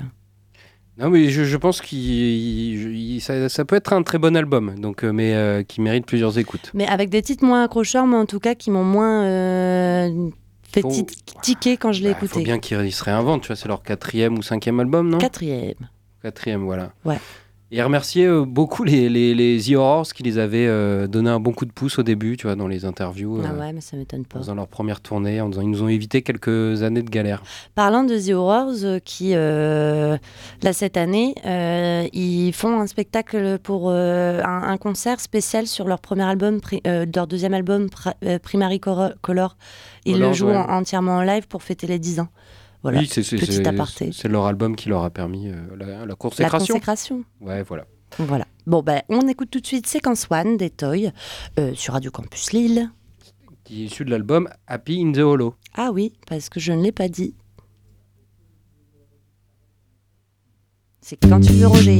Non, 0.99 1.11
mais 1.11 1.28
je, 1.28 1.45
je 1.45 1.57
pense 1.57 1.80
que 1.80 3.21
ça, 3.21 3.49
ça 3.49 3.64
peut 3.64 3.76
être 3.76 3.92
un 3.92 4.02
très 4.02 4.18
bon 4.18 4.35
album, 4.37 4.75
donc, 4.80 5.04
euh, 5.04 5.12
mais 5.12 5.35
euh, 5.35 5.62
qui 5.62 5.80
mérite 5.80 6.07
plusieurs 6.07 6.38
écoutes. 6.38 6.71
Mais 6.75 6.87
avec 6.87 7.11
des 7.11 7.23
titres 7.23 7.45
moins 7.45 7.62
accrocheurs, 7.64 8.07
mais 8.07 8.16
en 8.16 8.26
tout 8.26 8.40
cas 8.40 8.54
qui 8.54 8.71
m'ont 8.71 8.83
moins 8.85 9.25
fait 10.71 10.80
Faut- 10.83 11.07
tiquer 11.42 11.76
quand 11.76 11.92
je 11.92 12.02
l'ai 12.02 12.11
Bah, 12.12 12.18
faut 12.21 12.26
écouté. 12.26 12.42
bien 12.45 12.59
qu'ils 12.59 12.92
se 12.92 13.04
réinventent, 13.04 13.42
tu 13.42 13.47
vois, 13.49 13.57
c'est 13.57 13.68
leur 13.68 13.83
quatrième 13.83 14.37
ou 14.38 14.42
cinquième 14.42 14.80
album, 14.80 15.09
non? 15.09 15.18
Quatrième. 15.18 15.75
Quatrième, 16.23 16.62
voilà. 16.64 16.92
Ouais. 17.04 17.18
Et 17.70 17.82
remercier 17.82 18.25
euh, 18.25 18.46
beaucoup 18.46 18.82
les, 18.82 19.10
les, 19.10 19.34
les 19.34 19.60
The 19.60 19.75
Horrors 19.76 20.06
qui 20.14 20.22
les 20.22 20.38
avaient 20.38 20.66
euh, 20.66 21.06
donné 21.06 21.28
un 21.28 21.38
bon 21.38 21.52
coup 21.52 21.66
de 21.66 21.70
pouce 21.70 21.98
au 21.98 22.02
début, 22.02 22.38
tu 22.38 22.46
vois, 22.46 22.56
dans 22.56 22.66
les 22.66 22.87
interviews, 22.87 23.42
Ah 23.44 23.50
euh, 23.50 23.60
ouais, 23.60 23.72
mais 23.75 23.82
ça 23.82 23.94
m'étonne 23.98 24.25
pas. 24.25 24.38
faisant 24.38 24.54
leur 24.54 24.68
première 24.68 25.02
tournée, 25.02 25.42
en 25.42 25.50
disant 25.50 25.60
ils 25.60 25.68
nous 25.70 25.82
ont 25.82 25.88
évité 25.88 26.22
quelques 26.22 26.82
années 26.82 27.02
de 27.02 27.10
galère. 27.10 27.42
Parlant 27.75 28.04
de 28.04 28.16
The 28.18 28.30
Horrors, 28.32 29.00
qui, 29.04 29.32
euh, 29.34 30.16
là, 30.62 30.72
cette 30.72 30.96
année, 30.96 31.34
euh, 31.44 32.06
ils 32.14 32.54
font 32.54 32.80
un 32.80 32.87
spectacle 32.87 33.58
pour 33.62 33.90
euh, 33.90 34.40
un, 34.42 34.62
un 34.62 34.76
concert 34.78 35.20
spécial 35.20 35.66
sur 35.66 35.87
leur 35.87 36.00
premier 36.00 36.22
album, 36.25 36.60
leur 37.14 37.26
deuxième 37.26 37.52
album, 37.52 37.88
Pri- 37.88 38.38
Primary 38.38 38.80
Color. 38.80 39.58
Ils 40.06 40.18
le 40.18 40.32
jouent 40.32 40.46
ouais. 40.46 40.56
en- 40.56 40.70
entièrement 40.70 41.16
en 41.16 41.22
live 41.22 41.46
pour 41.48 41.62
fêter 41.62 41.87
les 41.87 41.98
10 41.98 42.20
ans. 42.20 42.28
Voilà. 42.82 43.00
oui, 43.00 43.08
c'est 43.11 43.23
petit 43.23 43.66
aparté. 43.66 44.11
c'est 44.12 44.28
leur 44.28 44.47
album 44.47 44.76
qui 44.76 44.88
leur 44.88 45.02
a 45.04 45.11
permis 45.11 45.49
euh, 45.49 45.54
la, 45.76 45.87
la 45.87 46.06
La 46.06 46.14
consécration. 46.14 46.75
consécration. 46.75 47.25
Ouais, 47.40 47.62
voilà. 47.64 47.87
Voilà. 48.18 48.47
Bon, 48.66 48.82
ben, 48.82 49.02
on 49.08 49.26
écoute 49.28 49.50
tout 49.50 49.61
de 49.61 49.66
suite 49.66 49.87
Séquence 49.87 50.26
One 50.30 50.56
des 50.56 50.70
Toys 50.70 51.11
euh, 51.58 51.75
sur 51.75 51.94
Radio 51.94 52.11
Campus 52.11 52.52
Lille. 52.52 52.90
Qui 53.64 53.82
est 53.82 53.87
issu 53.87 54.04
de 54.04 54.11
l'album 54.11 54.49
Happy 54.66 55.02
in 55.04 55.12
the 55.12 55.18
Hollow. 55.18 55.54
Ah 55.75 55.90
oui, 55.92 56.12
parce 56.26 56.49
que 56.49 56.61
je 56.61 56.73
ne 56.73 56.82
l'ai 56.82 56.92
pas 56.92 57.08
dit. 57.08 57.35
C'est 61.00 61.16
quand 61.16 61.40
tu 61.40 61.52
veux, 61.54 61.66
Roger. 61.66 61.99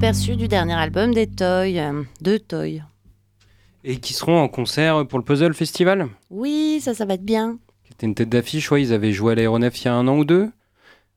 Aperçu 0.00 0.34
du 0.34 0.48
dernier 0.48 0.72
album 0.72 1.12
des 1.12 1.26
Toy, 1.26 1.78
euh, 1.78 2.02
de 2.22 2.38
Toy. 2.38 2.82
Et 3.84 3.98
qui 3.98 4.14
seront 4.14 4.40
en 4.40 4.48
concert 4.48 5.06
pour 5.06 5.18
le 5.18 5.24
Puzzle 5.26 5.52
Festival? 5.52 6.08
Oui, 6.30 6.80
ça, 6.82 6.94
ça 6.94 7.04
va 7.04 7.12
être 7.14 7.24
bien. 7.24 7.58
C'était 7.86 8.06
une 8.06 8.14
tête 8.14 8.30
d'affiche, 8.30 8.70
ouais, 8.70 8.80
ils 8.80 8.94
avaient 8.94 9.12
joué 9.12 9.32
à 9.32 9.34
l'aéronef 9.34 9.78
il 9.78 9.84
y 9.84 9.88
a 9.88 9.94
un 9.94 10.08
an 10.08 10.16
ou 10.16 10.24
deux, 10.24 10.48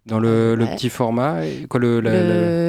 dans 0.05 0.19
le, 0.19 0.55
le 0.55 0.65
Ouais. 0.65 0.75
petit 0.75 0.89
format. 0.89 1.45
Et, 1.45 1.65
quoi, 1.69 1.79
le, 1.79 2.01
la- 2.01 2.11
la- 2.11 2.23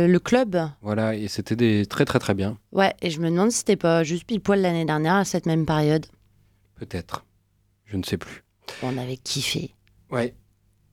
le, 0.07 0.13
le 0.13 0.19
club. 0.21 0.57
Voilà, 0.83 1.17
et 1.17 1.27
c'était 1.27 1.57
des 1.57 1.85
très 1.85 2.05
très 2.05 2.21
très 2.21 2.35
bien, 2.35 2.59
Ouais, 2.71 2.95
et 3.03 3.11
je 3.11 3.19
me 3.21 3.29
demande 3.29 3.51
si 3.51 3.59
c'était 3.59 3.75
pas 3.75 4.05
juste 4.05 4.23
pile 4.25 4.41
poil 4.41 4.61
l'année 4.61 4.85
dernière 4.85 5.15
à 5.15 5.25
cette 5.25 5.47
même 5.47 5.67
période. 5.67 6.07
peut-être. 6.77 7.25
Je 7.87 7.97
ne 7.97 8.05
sais 8.05 8.19
plus. 8.19 8.45
On 8.85 8.97
avait 8.99 9.17
kiffé. 9.17 9.75
Ouais. 10.13 10.33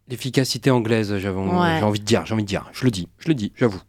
L'efficacité 0.07 0.71
anglaise, 0.71 1.15
j'avais 1.19 1.37
Ouais. 1.39 1.75
j'ai 1.77 1.83
envie 1.83 1.99
de 1.99 2.05
dire, 2.05 2.25
j'ai 2.25 2.33
envie 2.33 2.41
de 2.43 2.47
dire. 2.47 2.67
Je 2.73 2.85
le 2.85 2.89
dis, 2.91 3.07
je 3.19 3.27
le 3.27 3.35
dis, 3.35 3.53
j'avoue. 3.55 3.81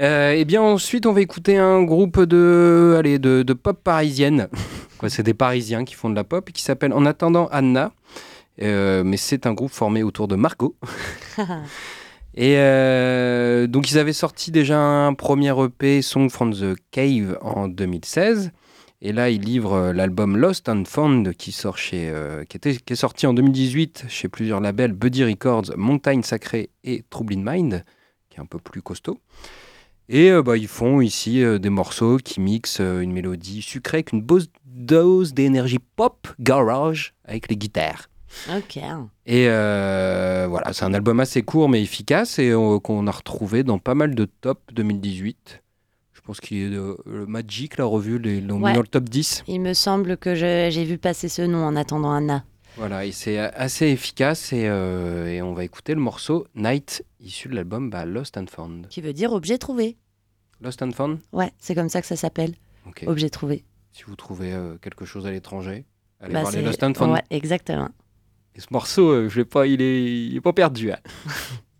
Euh, 0.00 0.32
et 0.32 0.44
bien 0.44 0.62
ensuite, 0.62 1.06
on 1.06 1.12
va 1.12 1.20
écouter 1.20 1.58
un 1.58 1.82
groupe 1.82 2.20
de, 2.20 2.96
allez, 2.98 3.18
de, 3.18 3.42
de 3.42 3.52
pop 3.52 3.78
parisienne. 3.82 4.48
Quoi, 4.98 5.10
c'est 5.10 5.22
des 5.22 5.34
Parisiens 5.34 5.84
qui 5.84 5.94
font 5.94 6.10
de 6.10 6.14
la 6.14 6.24
pop 6.24 6.50
qui 6.50 6.62
s'appelle 6.62 6.92
En 6.92 7.04
attendant 7.06 7.48
Anna. 7.50 7.92
Euh, 8.60 9.02
mais 9.04 9.16
c'est 9.16 9.46
un 9.46 9.54
groupe 9.54 9.72
formé 9.72 10.02
autour 10.02 10.28
de 10.28 10.36
Margot. 10.36 10.76
Et 12.34 12.54
euh, 12.56 13.66
donc 13.66 13.90
ils 13.90 13.98
avaient 13.98 14.14
sorti 14.14 14.50
déjà 14.50 14.78
un 14.78 15.12
premier 15.12 15.52
EP, 15.62 16.00
Song 16.00 16.30
from 16.30 16.54
the 16.54 16.76
Cave, 16.90 17.36
en 17.42 17.68
2016. 17.68 18.52
Et 19.04 19.12
là, 19.12 19.30
ils 19.30 19.40
livrent 19.40 19.90
l'album 19.92 20.36
Lost 20.36 20.68
and 20.68 20.84
Found 20.86 21.34
qui, 21.34 21.50
sort 21.50 21.76
chez, 21.76 22.08
euh, 22.08 22.44
qui, 22.44 22.56
était, 22.56 22.76
qui 22.76 22.92
est 22.92 22.96
sorti 22.96 23.26
en 23.26 23.34
2018 23.34 24.04
chez 24.08 24.28
plusieurs 24.28 24.60
labels, 24.60 24.92
Buddy 24.92 25.24
Records, 25.24 25.76
Montagne 25.76 26.22
Sacrée 26.22 26.70
et 26.84 27.02
Trouble 27.10 27.34
in 27.34 27.42
Mind, 27.44 27.84
qui 28.30 28.38
est 28.38 28.40
un 28.40 28.46
peu 28.46 28.58
plus 28.58 28.80
costaud. 28.80 29.20
Et 30.14 30.30
euh, 30.30 30.42
bah, 30.42 30.56
ils 30.58 30.68
font 30.68 31.00
ici 31.00 31.42
euh, 31.42 31.58
des 31.58 31.70
morceaux 31.70 32.18
qui 32.18 32.38
mixent 32.40 32.80
euh, 32.80 33.00
une 33.00 33.12
mélodie 33.12 33.62
sucrée 33.62 33.96
avec 33.98 34.12
une 34.12 34.20
bonne 34.20 34.44
dose 34.66 35.32
d'énergie 35.32 35.78
pop 35.96 36.28
garage 36.38 37.14
avec 37.24 37.48
les 37.48 37.56
guitares. 37.56 38.08
ok. 38.54 38.76
Et 39.24 39.46
euh, 39.48 40.46
voilà, 40.50 40.72
c'est 40.74 40.84
un 40.84 40.92
album 40.92 41.18
assez 41.20 41.42
court 41.42 41.68
mais 41.70 41.82
efficace 41.82 42.38
et 42.38 42.50
euh, 42.50 42.78
qu'on 42.78 43.06
a 43.06 43.10
retrouvé 43.10 43.62
dans 43.62 43.78
pas 43.78 43.94
mal 43.94 44.14
de 44.14 44.26
top 44.26 44.60
2018. 44.72 45.62
Je 46.12 46.20
pense 46.20 46.40
qu'il 46.40 46.58
est 46.58 46.70
de- 46.70 46.96
le 47.06 47.24
Magic 47.26 47.78
l'a 47.78 47.84
revu, 47.84 48.18
les- 48.18 48.40
l'ont 48.42 48.58
mis 48.58 48.64
Ouais. 48.66 48.72
dans 48.74 48.80
le 48.82 48.86
top 48.86 49.08
10. 49.08 49.44
Il 49.48 49.60
me 49.62 49.72
semble 49.72 50.16
que 50.18 50.34
j'ai 50.34 50.84
vu 50.84 50.98
passer 50.98 51.28
ce 51.28 51.40
nom 51.42 51.64
en 51.64 51.74
attendant 51.74 52.12
Anna. 52.12 52.44
Voilà, 52.76 53.04
et 53.04 53.12
c'est 53.12 53.38
assez 53.38 53.86
efficace 53.88 54.52
et, 54.52 54.66
euh, 54.66 55.26
et 55.26 55.42
on 55.42 55.52
va 55.52 55.62
écouter 55.64 55.94
le 55.94 56.00
morceau 56.00 56.46
Night, 56.54 57.04
issu 57.20 57.48
de 57.48 57.54
l'album 57.54 57.90
bah, 57.90 58.06
Lost 58.06 58.38
and 58.38 58.46
Found. 58.50 58.86
Qui 58.88 59.00
veut 59.02 59.12
dire 59.12 59.32
objet 59.32 59.58
trouvé. 59.58 59.96
Lost 60.62 60.82
and 60.82 60.92
Found 60.92 61.18
Ouais, 61.32 61.50
c'est 61.58 61.74
comme 61.74 61.88
ça 61.88 62.00
que 62.00 62.06
ça 62.06 62.16
s'appelle. 62.16 62.54
Objet 63.06 63.30
trouvé. 63.30 63.64
Si 63.92 64.04
vous 64.04 64.16
trouvez 64.16 64.52
euh, 64.52 64.76
quelque 64.78 65.04
chose 65.04 65.26
à 65.26 65.30
l'étranger, 65.30 65.84
allez 66.20 66.32
Bah, 66.32 66.40
voir 66.42 66.52
les 66.52 66.62
Lost 66.62 66.82
and 66.82 66.94
Found. 66.94 67.12
Ouais, 67.12 67.22
exactement. 67.30 67.90
Et 68.54 68.60
ce 68.60 68.66
morceau, 68.70 69.08
euh, 69.10 69.28
je 69.28 69.38
l'ai 69.40 69.44
pas, 69.44 69.66
il 69.66 69.80
est, 69.82 70.26
il 70.26 70.36
est 70.36 70.40
pas 70.40 70.52
perdu. 70.52 70.92
hein. 70.92 70.98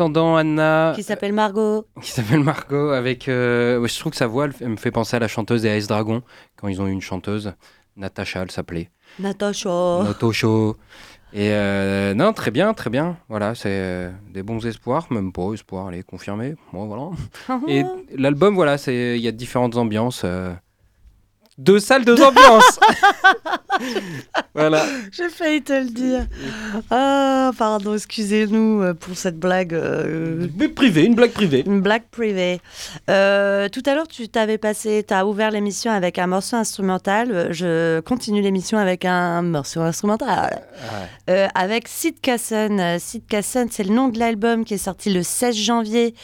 attendant, 0.00 0.36
Anna, 0.36 0.92
qui 0.96 1.02
s'appelle 1.02 1.34
Margot. 1.34 1.84
qui 2.02 2.10
s'appelle 2.10 2.40
Margot, 2.40 2.90
avec. 2.90 3.28
euh, 3.28 3.86
je 3.86 3.98
trouve 3.98 4.12
que 4.12 4.16
sa 4.16 4.26
voix, 4.26 4.48
elle, 4.60 4.68
me 4.68 4.76
fait 4.76 4.90
penser 4.90 5.16
à 5.16 5.18
la 5.18 5.28
chanteuse 5.28 5.60
des 5.60 5.76
Ice 5.76 5.88
Dragon, 5.88 6.22
quand 6.56 6.68
ils 6.68 6.80
ont 6.80 6.86
eu 6.86 6.90
une 6.90 7.02
chanteuse. 7.02 7.52
Natacha, 7.96 8.40
elle 8.42 8.50
s'appelait. 8.50 8.88
Natacha. 9.18 10.00
Show. 10.32 10.76
Et 11.34 11.50
euh, 11.50 12.14
non, 12.14 12.32
très 12.32 12.50
bien, 12.50 12.72
très 12.72 12.88
bien. 12.88 13.18
Voilà, 13.28 13.54
c'est 13.54 13.68
euh, 13.68 14.10
des 14.32 14.42
bons 14.42 14.64
espoirs, 14.64 15.06
même 15.10 15.32
pas 15.32 15.52
espoirs, 15.52 15.88
allez, 15.88 16.02
confirmé. 16.02 16.54
Bon, 16.72 16.86
voilà. 16.86 17.10
Et 17.68 17.84
l'album, 18.16 18.54
voilà, 18.54 18.78
c'est 18.78 19.18
il 19.18 19.22
y 19.22 19.28
a 19.28 19.32
différentes 19.32 19.76
ambiances. 19.76 20.24
Deux 21.60 21.78
salles, 21.78 22.06
deux 22.06 22.22
ambiances. 22.22 22.80
voilà. 24.54 24.86
J'ai 25.12 25.28
failli 25.28 25.60
te 25.60 25.74
le 25.74 25.90
dire. 25.90 26.26
Ah, 26.90 27.50
pardon, 27.58 27.94
excusez-nous 27.94 28.80
euh, 28.80 28.94
pour 28.94 29.14
cette 29.14 29.38
blague. 29.38 29.74
euh, 29.74 30.46
Mais 30.56 30.68
privé, 30.68 31.04
une 31.04 31.14
blague 31.14 31.32
privée. 31.32 31.62
Une 31.66 31.82
blague 31.82 32.04
privée. 32.10 32.62
Euh, 33.10 33.68
tout 33.68 33.82
à 33.84 33.94
l'heure, 33.94 34.08
tu 34.08 34.26
t'avais 34.30 34.56
passé, 34.56 35.04
tu 35.06 35.12
as 35.12 35.26
ouvert 35.26 35.50
l'émission 35.50 35.92
avec 35.92 36.18
un 36.18 36.28
morceau 36.28 36.56
instrumental. 36.56 37.48
Je 37.52 38.00
continue 38.00 38.40
l'émission 38.40 38.78
avec 38.78 39.04
un 39.04 39.42
morceau 39.42 39.82
instrumental. 39.82 40.62
Euh, 41.28 41.46
avec 41.54 41.88
Sid 41.88 42.22
Casson. 42.22 42.96
Sid 42.98 43.26
Casson, 43.28 43.66
c'est 43.70 43.84
le 43.84 43.92
nom 43.94 44.08
de 44.08 44.18
l'album 44.18 44.64
qui 44.64 44.72
est 44.74 44.78
sorti 44.78 45.12
le 45.12 45.22
16 45.22 45.54
janvier 45.54 46.14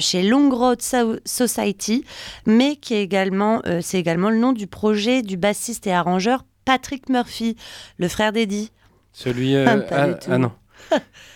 chez 0.00 0.22
Long 0.22 0.48
Road 0.48 0.80
So- 0.80 1.18
Society, 1.26 2.06
mais 2.46 2.76
qui 2.76 2.94
est 2.94 3.02
également, 3.02 3.60
c'est 3.82 3.98
également 3.98 4.30
le 4.30 4.38
nom 4.38 4.52
du 4.52 4.66
projet 4.66 4.77
du 5.22 5.36
bassiste 5.36 5.86
et 5.86 5.92
arrangeur 5.92 6.44
Patrick 6.64 7.08
Murphy, 7.08 7.56
le 7.98 8.08
frère 8.08 8.32
d'Eddie. 8.32 8.70
Celui. 9.12 9.54
euh, 9.56 9.64
Ah, 9.68 9.76
pas 9.78 9.96
ah, 10.02 10.06
du 10.08 10.14
tout. 10.14 10.30
ah 10.30 10.38
non. 10.38 10.52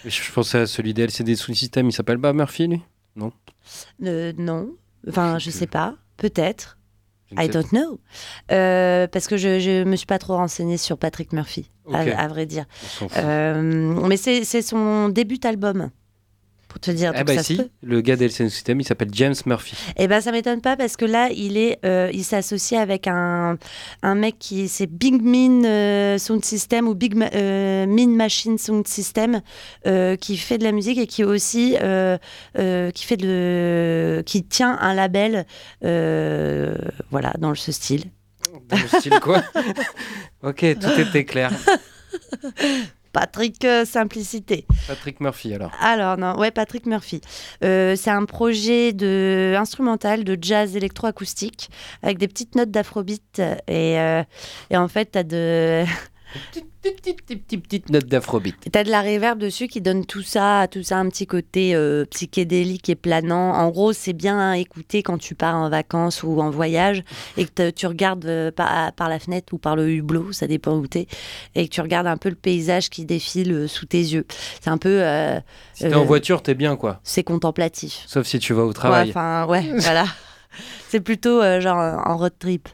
je, 0.05 0.11
je 0.11 0.33
pensais 0.33 0.61
à 0.61 0.67
celui 0.67 0.95
des 0.95 1.03
LCD 1.03 1.35
Sound 1.37 1.57
System, 1.57 1.89
il 1.89 1.93
s'appelle 1.93 2.19
pas 2.21 2.33
Murphy, 2.33 2.69
lui? 2.69 2.83
Euh, 4.05 4.33
non, 4.39 4.75
enfin, 5.09 5.39
je 5.39 5.51
sais 5.51 5.61
sais 5.61 5.67
pas, 5.67 5.95
peut-être. 6.17 6.79
Je 7.31 7.37
ne 7.37 7.43
I 7.45 7.49
don't 7.49 7.69
know. 7.71 7.99
Euh, 8.51 9.07
parce 9.07 9.27
que 9.27 9.37
je, 9.37 9.59
je 9.59 9.85
me 9.85 9.97
suis 9.97 10.07
pas 10.07 10.19
trop 10.19 10.37
renseignée 10.37 10.77
sur 10.77 10.99
Patrick 10.99 11.33
Murphy, 11.33 11.71
à- 11.93 12.29
vrai 12.29 12.47
dire. 12.47 12.67
Euh, 13.17 13.63
mais 14.07 14.17
c'est 14.17 14.45
c'est 14.45 14.63
son 14.63 15.09
début 15.09 15.39
album, 15.45 15.91
pour 16.73 16.81
te 16.81 16.91
dire. 16.91 17.13
Ça 17.15 17.43
se 17.43 17.43
si, 17.43 17.61
le 17.83 18.01
gars 18.01 18.15
LCD 18.15 18.49
System, 18.49 18.81
il 18.81 18.85
s'appelle 18.85 19.11
James 19.13 19.35
Murphy. 19.45 19.77
Eh 19.99 20.09
ben 20.09 20.21
ça 20.23 20.33
m'étonne 20.33 20.63
pas 20.63 20.75
parce 20.77 20.97
que 20.97 21.05
là 21.05 21.29
il 21.31 21.59
est, 21.59 21.79
euh, 21.85 22.11
il 22.13 22.25
s'associe 22.25 22.81
avec 22.81 23.07
un, 23.07 23.59
un 24.03 24.15
mec 24.15 24.37
qui 24.39 24.69
c'est 24.69 24.87
Big 24.87 25.21
Min 25.23 25.65
euh, 25.65 26.17
Sound 26.17 26.45
System 26.45 26.89
ou 26.89 26.95
Big 26.95 27.15
Ma- 27.15 27.29
euh, 27.35 27.87
Min 27.87 28.09
Machine 28.09 28.57
Sound 28.57 28.89
System 28.89 29.43
qui 30.21 30.37
fait 30.39 30.57
de 30.59 30.65
la 30.65 30.73
musique 30.73 30.97
et 30.99 31.07
qui 31.07 31.25
aussi 31.25 31.73
qui 31.75 33.05
fait 33.07 33.17
de, 33.19 34.23
qui 34.25 34.45
tient 34.45 34.79
un 34.81 34.95
label, 34.95 35.47
voilà 35.83 37.33
dans 37.39 37.55
ce 37.55 37.71
style. 37.73 38.05
Dans 38.69 38.77
le 38.79 38.99
style 39.01 39.21
quoi? 39.21 39.43
Ok, 40.43 40.65
tout 40.81 41.01
était 41.01 41.25
clair. 41.25 41.53
Patrick 43.13 43.65
euh, 43.65 43.85
Simplicité. 43.85 44.67
Patrick 44.89 45.21
Murphy 45.21 45.55
alors. 45.55 45.71
Alors, 45.81 46.17
non, 46.17 46.39
ouais, 46.39 46.51
Patrick 46.51 46.87
Murphy. 46.87 47.21
Euh, 47.65 47.95
c'est 47.97 48.11
un 48.11 48.25
projet 48.25 48.93
de 48.93 49.55
instrumental 49.57 50.25
de 50.25 50.39
jazz 50.41 50.77
électroacoustique 50.77 51.71
avec 52.03 52.19
des 52.19 52.29
petites 52.29 52.55
notes 52.55 52.71
d'afrobeat. 52.71 53.41
Et, 53.69 53.99
euh, 53.99 54.23
et 54.71 54.77
en 54.77 54.89
fait, 54.89 55.13
tu 55.13 55.19
as 55.19 55.25
de, 55.25 55.85
Petite, 56.51 56.67
petite, 56.83 57.23
petite, 57.23 57.45
petite, 57.47 57.63
petite 57.63 57.91
note 57.91 58.07
d'afrobeat. 58.07 58.57
t'as 58.73 58.85
de 58.85 58.91
la 58.91 59.03
reverb 59.03 59.39
dessus 59.39 59.69
qui 59.69 59.81
donne 59.81 60.05
tout 60.07 60.23
ça, 60.23 60.67
tout 60.71 60.83
ça 60.83 60.99
un 60.99 61.09
petit 61.09 61.27
côté 61.27 61.75
euh, 61.75 62.05
psychédélique 62.07 62.89
et 62.89 62.95
planant. 62.95 63.53
En 63.53 63.69
gros, 63.71 63.93
c'est 63.93 64.13
bien 64.13 64.39
à 64.53 64.57
écouter 64.59 65.03
quand 65.03 65.19
tu 65.19 65.35
pars 65.35 65.55
en 65.57 65.69
vacances 65.69 66.23
ou 66.23 66.41
en 66.41 66.51
voyage 66.51 67.05
et 67.37 67.45
que 67.47 67.71
tu 67.71 67.87
regardes 67.87 68.25
euh, 68.27 68.51
par, 68.51 68.93
par 68.93 69.09
la 69.09 69.19
fenêtre 69.19 69.53
ou 69.53 69.59
par 69.59 69.77
le 69.77 69.91
hublot, 69.91 70.33
ça 70.33 70.47
dépend 70.47 70.77
où 70.77 70.87
t'es, 70.87 71.07
et 71.55 71.69
que 71.69 71.73
tu 71.75 71.81
regardes 71.81 72.07
un 72.07 72.17
peu 72.17 72.29
le 72.31 72.35
paysage 72.37 72.89
qui 72.91 73.05
défile 73.05 73.53
euh, 73.53 73.69
sous 73.69 73.87
tes 73.87 73.99
yeux. 74.01 74.27
C'est 74.61 74.71
un 74.71 74.79
peu. 74.79 75.03
euh, 75.03 75.39
Si 75.75 75.85
t'es 75.85 75.95
Euh, 75.95 75.99
en 75.99 76.05
voiture, 76.05 76.43
t'es 76.43 76.55
bien 76.55 76.77
quoi. 76.77 77.01
c'est 77.05 77.25
contemplatif. 77.25 78.05
Sauf 78.07 78.27
si 78.27 78.39
tu 78.39 78.55
vas 78.55 78.65
au 78.65 78.73
travail. 78.73 79.11
enfin, 79.11 79.47
ouais, 79.47 79.65
voilà. 79.79 80.07
C'est 80.89 81.01
plutôt 81.01 81.41
euh, 81.43 81.61
genre 81.61 81.79
en 82.07 82.17
road 82.17 82.33
trip. 82.39 82.69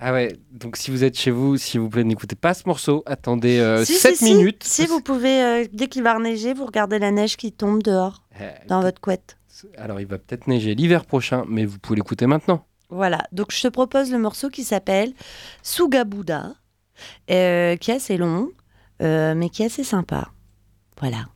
Ah 0.00 0.12
ouais, 0.12 0.36
donc 0.52 0.76
si 0.76 0.90
vous 0.92 1.02
êtes 1.02 1.18
chez 1.18 1.30
vous, 1.32 1.56
s'il 1.56 1.80
vous 1.80 1.88
plaît, 1.88 2.04
n'écoutez 2.04 2.36
pas 2.36 2.54
ce 2.54 2.62
morceau. 2.66 3.02
Attendez 3.04 3.58
euh, 3.58 3.84
Si, 3.84 3.94
7 3.94 4.14
si, 4.16 4.26
si. 4.26 4.34
minutes. 4.34 4.62
Si, 4.64 4.86
vous 4.86 5.00
pouvez, 5.00 5.42
euh, 5.42 5.64
dès 5.72 5.88
qu'il 5.88 6.04
va 6.04 6.18
neiger, 6.20 6.54
vous 6.54 6.66
regardez 6.66 6.98
la 7.00 7.10
neige 7.10 7.36
qui 7.36 7.52
tombe 7.52 7.82
dehors, 7.82 8.22
Euh, 8.40 8.50
dans 8.68 8.80
votre 8.80 9.00
couette. 9.00 9.36
Alors 9.76 9.98
il 10.00 10.06
va 10.06 10.18
peut-être 10.18 10.46
neiger 10.46 10.76
l'hiver 10.76 11.04
prochain, 11.04 11.44
mais 11.48 11.64
vous 11.64 11.78
pouvez 11.80 11.96
l'écouter 11.96 12.26
maintenant. 12.28 12.64
Voilà, 12.90 13.24
donc 13.32 13.50
je 13.52 13.60
te 13.60 13.68
propose 13.68 14.12
le 14.12 14.18
morceau 14.18 14.50
qui 14.50 14.62
s'appelle 14.62 15.12
Sugabuda, 15.64 16.54
euh, 17.30 17.74
qui 17.76 17.90
est 17.90 17.94
assez 17.94 18.16
long, 18.16 18.50
euh, 19.02 19.34
mais 19.34 19.50
qui 19.50 19.62
est 19.62 19.66
assez 19.66 19.82
sympa. 19.84 20.28
Voilà. 21.00 21.26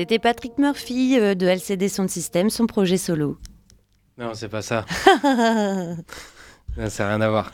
C'était 0.00 0.18
Patrick 0.18 0.56
Murphy 0.56 1.18
euh, 1.20 1.34
de 1.34 1.46
LCD 1.46 1.90
Sound 1.90 2.08
System, 2.08 2.48
son 2.48 2.66
projet 2.66 2.96
solo. 2.96 3.36
Non, 4.16 4.32
c'est 4.32 4.48
pas 4.48 4.62
ça. 4.62 4.86
Non, 6.78 6.88
ça 6.88 7.04
n'a 7.04 7.10
rien 7.16 7.20
à 7.20 7.28
voir. 7.28 7.50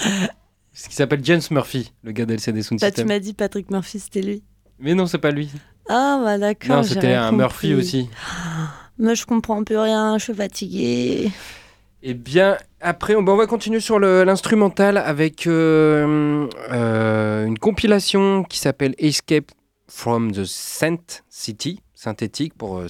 Ce 0.72 0.88
qui 0.88 0.94
s'appelle 0.94 1.20
James 1.24 1.40
Murphy, 1.50 1.92
le 2.04 2.12
gars 2.12 2.24
d'LCD 2.24 2.62
Sound 2.62 2.80
Bah, 2.80 2.88
tu 2.90 2.96
System. 2.96 3.08
m'as 3.08 3.18
dit 3.18 3.32
Patrick 3.32 3.68
Murphy, 3.70 3.98
c'était 3.98 4.20
lui. 4.22 4.44
Mais 4.78 4.94
non, 4.94 5.06
c'est 5.06 5.18
pas 5.18 5.32
lui. 5.32 5.50
Ah, 5.88 6.20
bah 6.22 6.38
d'accord. 6.38 6.76
Non, 6.76 6.82
c'était 6.84 7.14
un 7.14 7.32
Murphy 7.32 7.74
aussi. 7.74 8.08
Moi, 8.98 9.14
je 9.14 9.24
comprends 9.26 9.64
plus 9.64 9.78
rien, 9.78 10.16
je 10.18 10.22
suis 10.24 10.34
fatiguée. 10.34 11.32
Eh 12.04 12.14
bien, 12.14 12.58
après, 12.80 13.16
on, 13.16 13.22
bah, 13.24 13.32
on 13.32 13.36
va 13.36 13.46
continuer 13.46 13.80
sur 13.80 13.98
l'instrumental 13.98 14.98
avec 14.98 15.48
euh, 15.48 16.46
euh, 16.70 17.44
une 17.46 17.58
compilation 17.58 18.44
qui 18.44 18.58
s'appelle 18.58 18.94
Escape 18.98 19.50
from 19.88 20.30
the 20.30 20.44
Saint 20.44 20.98
City, 21.28 21.80
synthétique 22.06 22.54
pour 22.54 22.78
euh, 22.78 22.88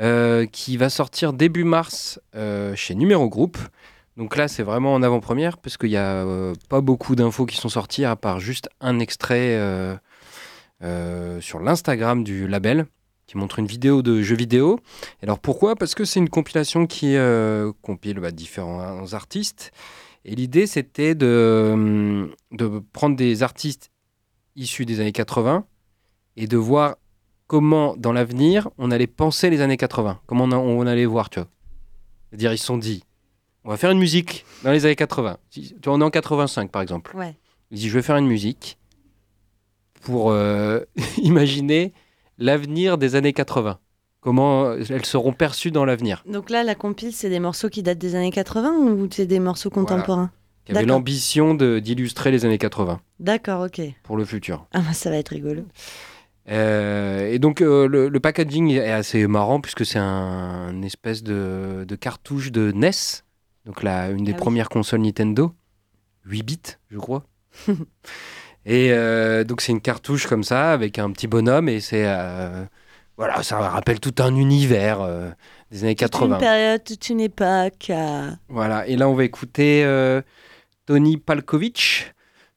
euh, 0.00 0.46
qui 0.46 0.76
va 0.76 0.90
sortir 0.90 1.32
début 1.32 1.62
mars 1.62 2.20
euh, 2.34 2.74
chez 2.74 2.96
Numéro 2.96 3.28
Group. 3.28 3.56
Donc 4.16 4.36
là, 4.36 4.48
c'est 4.48 4.64
vraiment 4.64 4.94
en 4.94 5.02
avant-première 5.02 5.58
parce 5.58 5.76
qu'il 5.76 5.90
n'y 5.90 5.96
a 5.96 6.24
euh, 6.24 6.54
pas 6.68 6.80
beaucoup 6.80 7.14
d'infos 7.14 7.46
qui 7.46 7.56
sont 7.56 7.68
sorties 7.68 8.04
à 8.04 8.16
part 8.16 8.40
juste 8.40 8.68
un 8.80 8.98
extrait 8.98 9.56
sur 11.40 11.60
l'Instagram 11.60 12.24
du 12.24 12.48
label 12.48 12.86
qui 13.26 13.36
montre 13.38 13.60
une 13.60 13.66
vidéo 13.66 14.02
de 14.02 14.22
jeux 14.22 14.34
vidéo. 14.34 14.80
Alors 15.22 15.38
pourquoi? 15.38 15.76
Parce 15.76 15.94
que 15.94 16.04
c'est 16.04 16.18
une 16.18 16.30
compilation 16.30 16.86
qui 16.86 17.14
compile 17.82 18.18
bah, 18.18 18.32
différents 18.32 19.12
artistes. 19.12 19.70
Et 20.24 20.34
l'idée, 20.34 20.66
c'était 20.66 21.14
de, 21.14 21.70
hum, 21.72 22.34
de 22.50 22.82
prendre 22.92 23.16
des 23.16 23.42
artistes 23.42 23.90
issus 24.56 24.84
des 24.84 25.00
années 25.00 25.12
80 25.12 25.64
et 26.36 26.46
de 26.46 26.56
voir 26.56 26.96
comment, 27.50 27.96
dans 27.96 28.12
l'avenir, 28.12 28.68
on 28.78 28.92
allait 28.92 29.08
penser 29.08 29.50
les 29.50 29.60
années 29.60 29.76
80. 29.76 30.20
Comment 30.28 30.44
on, 30.44 30.52
a- 30.52 30.56
on 30.56 30.86
allait 30.86 31.04
voir, 31.04 31.30
tu 31.30 31.40
vois? 31.40 31.48
C'est-à-dire, 32.28 32.52
ils 32.52 32.58
se 32.58 32.64
sont 32.64 32.78
dit, 32.78 33.02
on 33.64 33.70
va 33.70 33.76
faire 33.76 33.90
une 33.90 33.98
musique 33.98 34.44
dans 34.62 34.70
les 34.70 34.84
années 34.86 34.94
80. 34.94 35.36
Si- 35.50 35.74
Tu 35.74 35.88
vois, 35.88 35.94
on 35.94 36.00
est 36.00 36.04
en 36.04 36.10
85, 36.10 36.70
par 36.70 36.80
exemple. 36.80 37.16
Ouais. 37.16 37.34
Il 37.72 37.78
dit, 37.78 37.88
je 37.88 37.94
vais 37.94 38.02
faire 38.02 38.16
une 38.18 38.28
musique 38.28 38.78
pour 40.02 40.30
euh, 40.30 40.78
imaginer 41.18 41.92
l'avenir 42.38 42.98
des 42.98 43.16
années 43.16 43.32
80. 43.32 43.80
Comment 44.20 44.66
euh, 44.66 44.84
elles 44.88 45.04
seront 45.04 45.32
perçues 45.32 45.72
dans 45.72 45.84
l'avenir. 45.84 46.22
Donc 46.28 46.50
là, 46.50 46.62
la 46.62 46.76
compile, 46.76 47.12
c'est 47.12 47.30
des 47.30 47.40
morceaux 47.40 47.68
qui 47.68 47.82
datent 47.82 47.98
des 47.98 48.14
années 48.14 48.30
80 48.30 48.70
ou 48.76 49.08
c'est 49.10 49.26
des 49.26 49.40
morceaux 49.40 49.70
contemporains? 49.70 50.30
Qui 50.66 50.70
avait 50.72 50.82
D'accord. 50.82 50.98
l'ambition 50.98 51.54
d'illustrer 51.54 52.30
les 52.30 52.44
années 52.44 52.58
80 52.58 53.00
D'accord, 53.18 53.62
ok. 53.64 53.80
pour 54.04 54.16
le 54.16 54.24
futur. 54.24 54.66
Ah, 54.72 54.80
bah, 54.82 54.92
ça 54.92 55.10
va 55.10 55.16
être 55.16 55.30
rigolo. 55.30 55.64
Euh, 56.50 57.30
et 57.30 57.38
donc 57.38 57.60
euh, 57.60 57.86
le, 57.86 58.08
le 58.08 58.20
packaging 58.20 58.70
est 58.72 58.90
assez 58.90 59.26
marrant 59.28 59.60
puisque 59.60 59.86
c'est 59.86 59.98
un 60.00 60.70
une 60.72 60.84
espèce 60.84 61.22
de, 61.22 61.84
de 61.86 61.96
cartouche 61.96 62.50
de 62.50 62.72
NES, 62.72 62.90
donc 63.66 63.82
la, 63.84 64.08
une 64.10 64.24
des 64.24 64.32
Ah 64.32 64.34
oui. 64.34 64.40
premières 64.40 64.68
consoles 64.68 65.00
Nintendo, 65.02 65.54
8 66.24 66.42
bits 66.42 66.60
je 66.90 66.98
crois. 66.98 67.24
et 68.66 68.88
euh, 68.92 69.44
donc 69.44 69.60
c'est 69.60 69.70
une 69.72 69.80
cartouche 69.80 70.26
comme 70.26 70.42
ça 70.42 70.72
avec 70.72 70.98
un 70.98 71.10
petit 71.12 71.28
bonhomme 71.28 71.68
et 71.68 71.80
c'est 71.80 72.04
voilà 73.16 73.42
ça 73.44 73.58
rappelle 73.60 74.00
tout 74.00 74.14
un 74.18 74.34
univers 74.34 75.06
des 75.70 75.84
années 75.84 75.94
Toute 75.94 76.10
80. 76.10 76.34
une 76.34 76.40
période, 76.40 76.82
toute 76.84 77.08
une 77.10 77.20
époque. 77.20 77.92
Voilà, 78.48 78.86
et 78.88 78.96
là 78.96 79.08
on 79.08 79.14
va 79.14 79.24
écouter 79.24 79.84
Tony 80.86 81.16
Palkovich, 81.18 82.12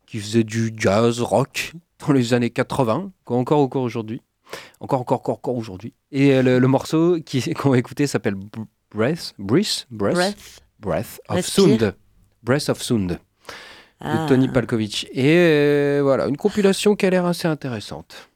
qui 0.08 0.20
faisait 0.20 0.44
du 0.46 0.74
jazz 0.78 1.20
rock 1.22 1.74
dans 2.08 2.14
les 2.14 2.34
années 2.34 2.50
80, 2.50 3.12
quoi, 3.26 3.38
encore 3.38 3.60
encore 3.60 3.84
aujourd'hui. 3.84 4.22
Encore, 4.80 5.02
encore, 5.02 5.20
encore, 5.20 5.36
encore 5.36 5.56
aujourd'hui. 5.56 5.94
Et 6.12 6.34
euh, 6.34 6.44
le, 6.44 6.60
le 6.60 6.68
morceau 6.68 7.18
qu'on 7.58 7.70
va 7.72 7.78
écouter 7.78 8.06
s'appelle 8.08 8.36
Br- 8.36 8.66
Breath, 8.94 9.34
Breath, 9.40 9.88
Breath, 9.90 10.62
Breath. 10.80 11.22
Of. 11.30 11.46
Sound. 11.46 11.96
Breath 12.44 12.70
of 12.70 12.82
Sound, 12.84 13.10
de 13.12 13.18
Ah. 14.02 14.26
Tony 14.28 14.50
Palkovich. 14.50 15.06
Et 15.14 15.36
euh, 15.38 16.02
voilà, 16.04 16.28
une 16.28 16.38
compilation 16.38 16.96
qui 16.96 17.06
a 17.06 17.10
l'air 17.10 17.26
assez 17.26 17.48
intéressante. 17.48 18.30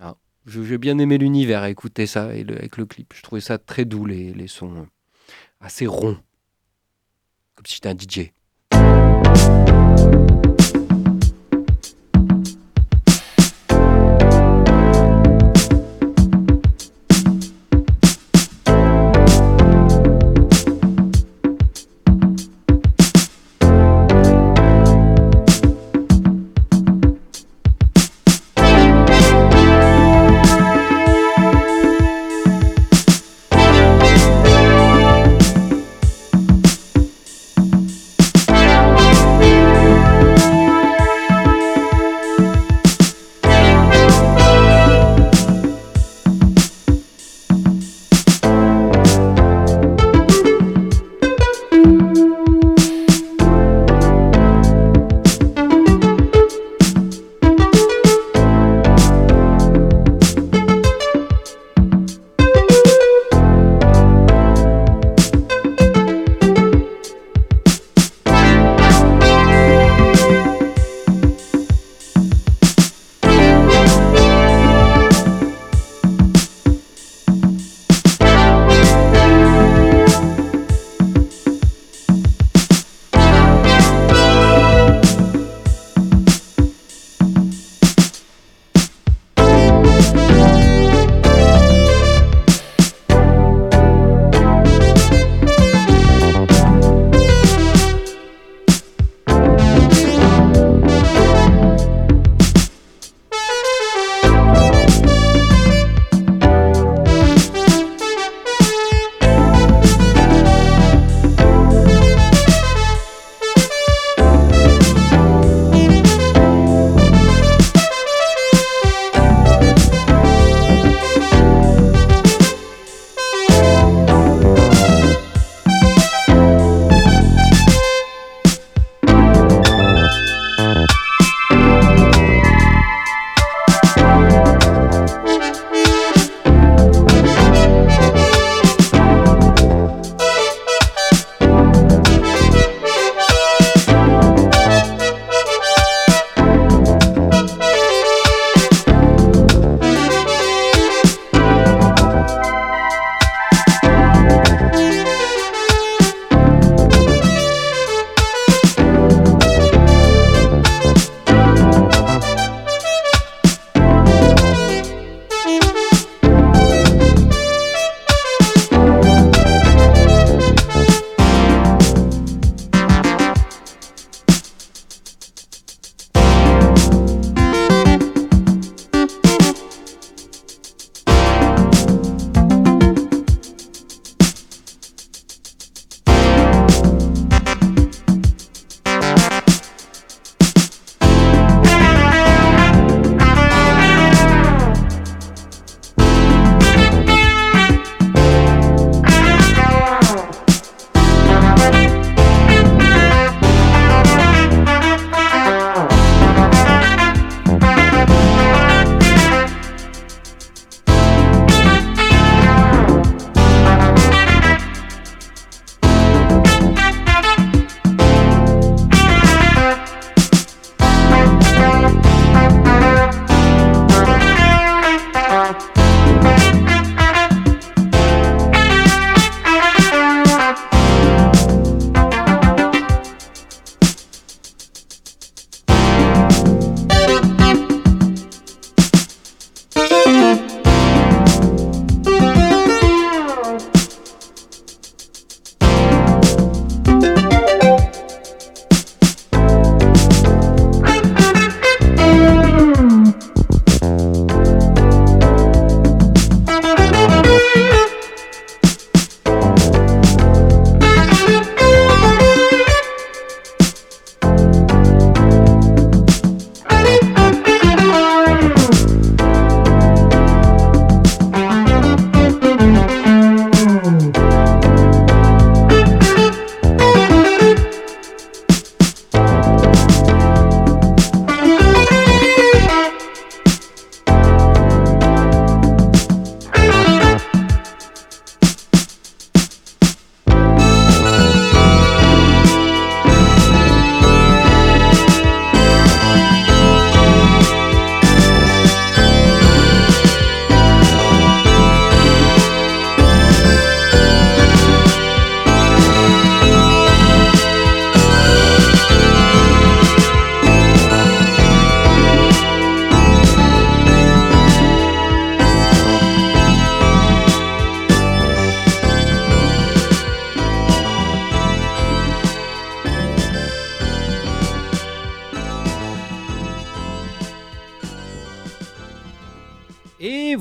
Ah, 0.00 0.16
J'ai 0.46 0.76
bien 0.76 0.98
aimé 0.98 1.16
l'univers 1.18 1.62
à 1.62 1.70
écouter 1.70 2.06
ça 2.06 2.34
et 2.34 2.42
le- 2.44 2.56
avec 2.58 2.76
le 2.76 2.84
clip. 2.84 3.14
Je 3.16 3.22
trouvais 3.22 3.40
ça 3.40 3.58
très 3.58 3.84
doux, 3.84 4.04
les, 4.06 4.32
les 4.34 4.48
sons 4.48 4.74
euh, 4.76 4.84
assez 5.60 5.86
ronds. 5.86 6.18
Comme 7.54 7.64
si 7.66 7.76
j'étais 7.76 7.88
un 7.88 7.96
DJ. 7.96 8.32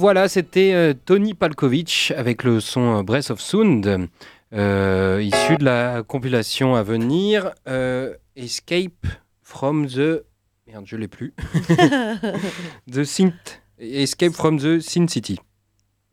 Voilà, 0.07 0.29
c'était 0.29 0.71
euh, 0.73 0.93
Tony 0.93 1.33
Palkovich 1.33 2.13
avec 2.15 2.43
le 2.45 2.61
son 2.61 2.99
euh, 2.99 3.03
Breath 3.03 3.29
of 3.29 3.41
Sound, 3.41 4.07
euh, 4.53 5.21
issu 5.21 5.57
de 5.57 5.65
la 5.65 6.01
compilation 6.01 6.75
à 6.75 6.83
venir 6.83 7.51
euh, 7.67 8.13
Escape 8.37 9.05
from 9.41 9.85
the. 9.85 10.23
Merde, 10.65 10.85
je 10.85 10.95
l'ai 10.95 11.09
plus. 11.09 11.33
the 12.89 13.03
Synth. 13.03 13.61
Escape 13.79 14.31
from 14.31 14.57
the 14.59 14.79
Sin 14.79 15.07
City. 15.09 15.39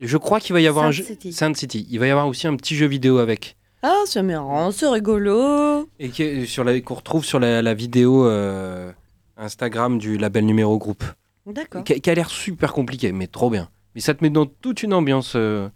Je 0.01 0.17
crois 0.17 0.41
qu'il 0.41 0.51
va 0.51 0.59
y 0.59 0.67
avoir 0.67 0.83
un 0.83 0.91
jeu. 0.91 1.05
City. 1.05 1.31
City. 1.55 1.87
Il 1.89 1.97
va 1.99 2.07
y 2.07 2.11
avoir 2.11 2.27
aussi 2.27 2.47
un 2.47 2.55
petit 2.57 2.75
jeu 2.75 2.87
vidéo 2.87 3.19
avec. 3.19 3.55
Ah, 3.81 4.01
c'est 4.07 4.23
marrant, 4.23 4.71
c'est 4.71 4.89
rigolo. 4.89 5.87
Et 5.99 6.09
qui- 6.09 6.45
sur 6.47 6.65
la- 6.65 6.81
qu'on 6.81 6.95
retrouve 6.95 7.23
sur 7.23 7.39
la, 7.39 7.61
la 7.61 7.73
vidéo 7.73 8.27
euh, 8.27 8.91
Instagram 9.37 9.97
du 9.99 10.17
label 10.17 10.45
numéro 10.45 10.77
groupe. 10.77 11.05
D'accord. 11.45 11.83
Qui, 11.85 12.01
qui 12.01 12.09
a 12.09 12.13
l'air 12.15 12.29
super 12.29 12.73
compliqué, 12.73 13.11
mais 13.13 13.27
trop 13.27 13.49
bien. 13.49 13.69
Mais 13.95 14.01
ça 14.01 14.13
te 14.13 14.23
met 14.23 14.29
dans 14.29 14.45
toute 14.45 14.83
une 14.83 14.93
ambiance. 14.93 15.33
euh, 15.35 15.69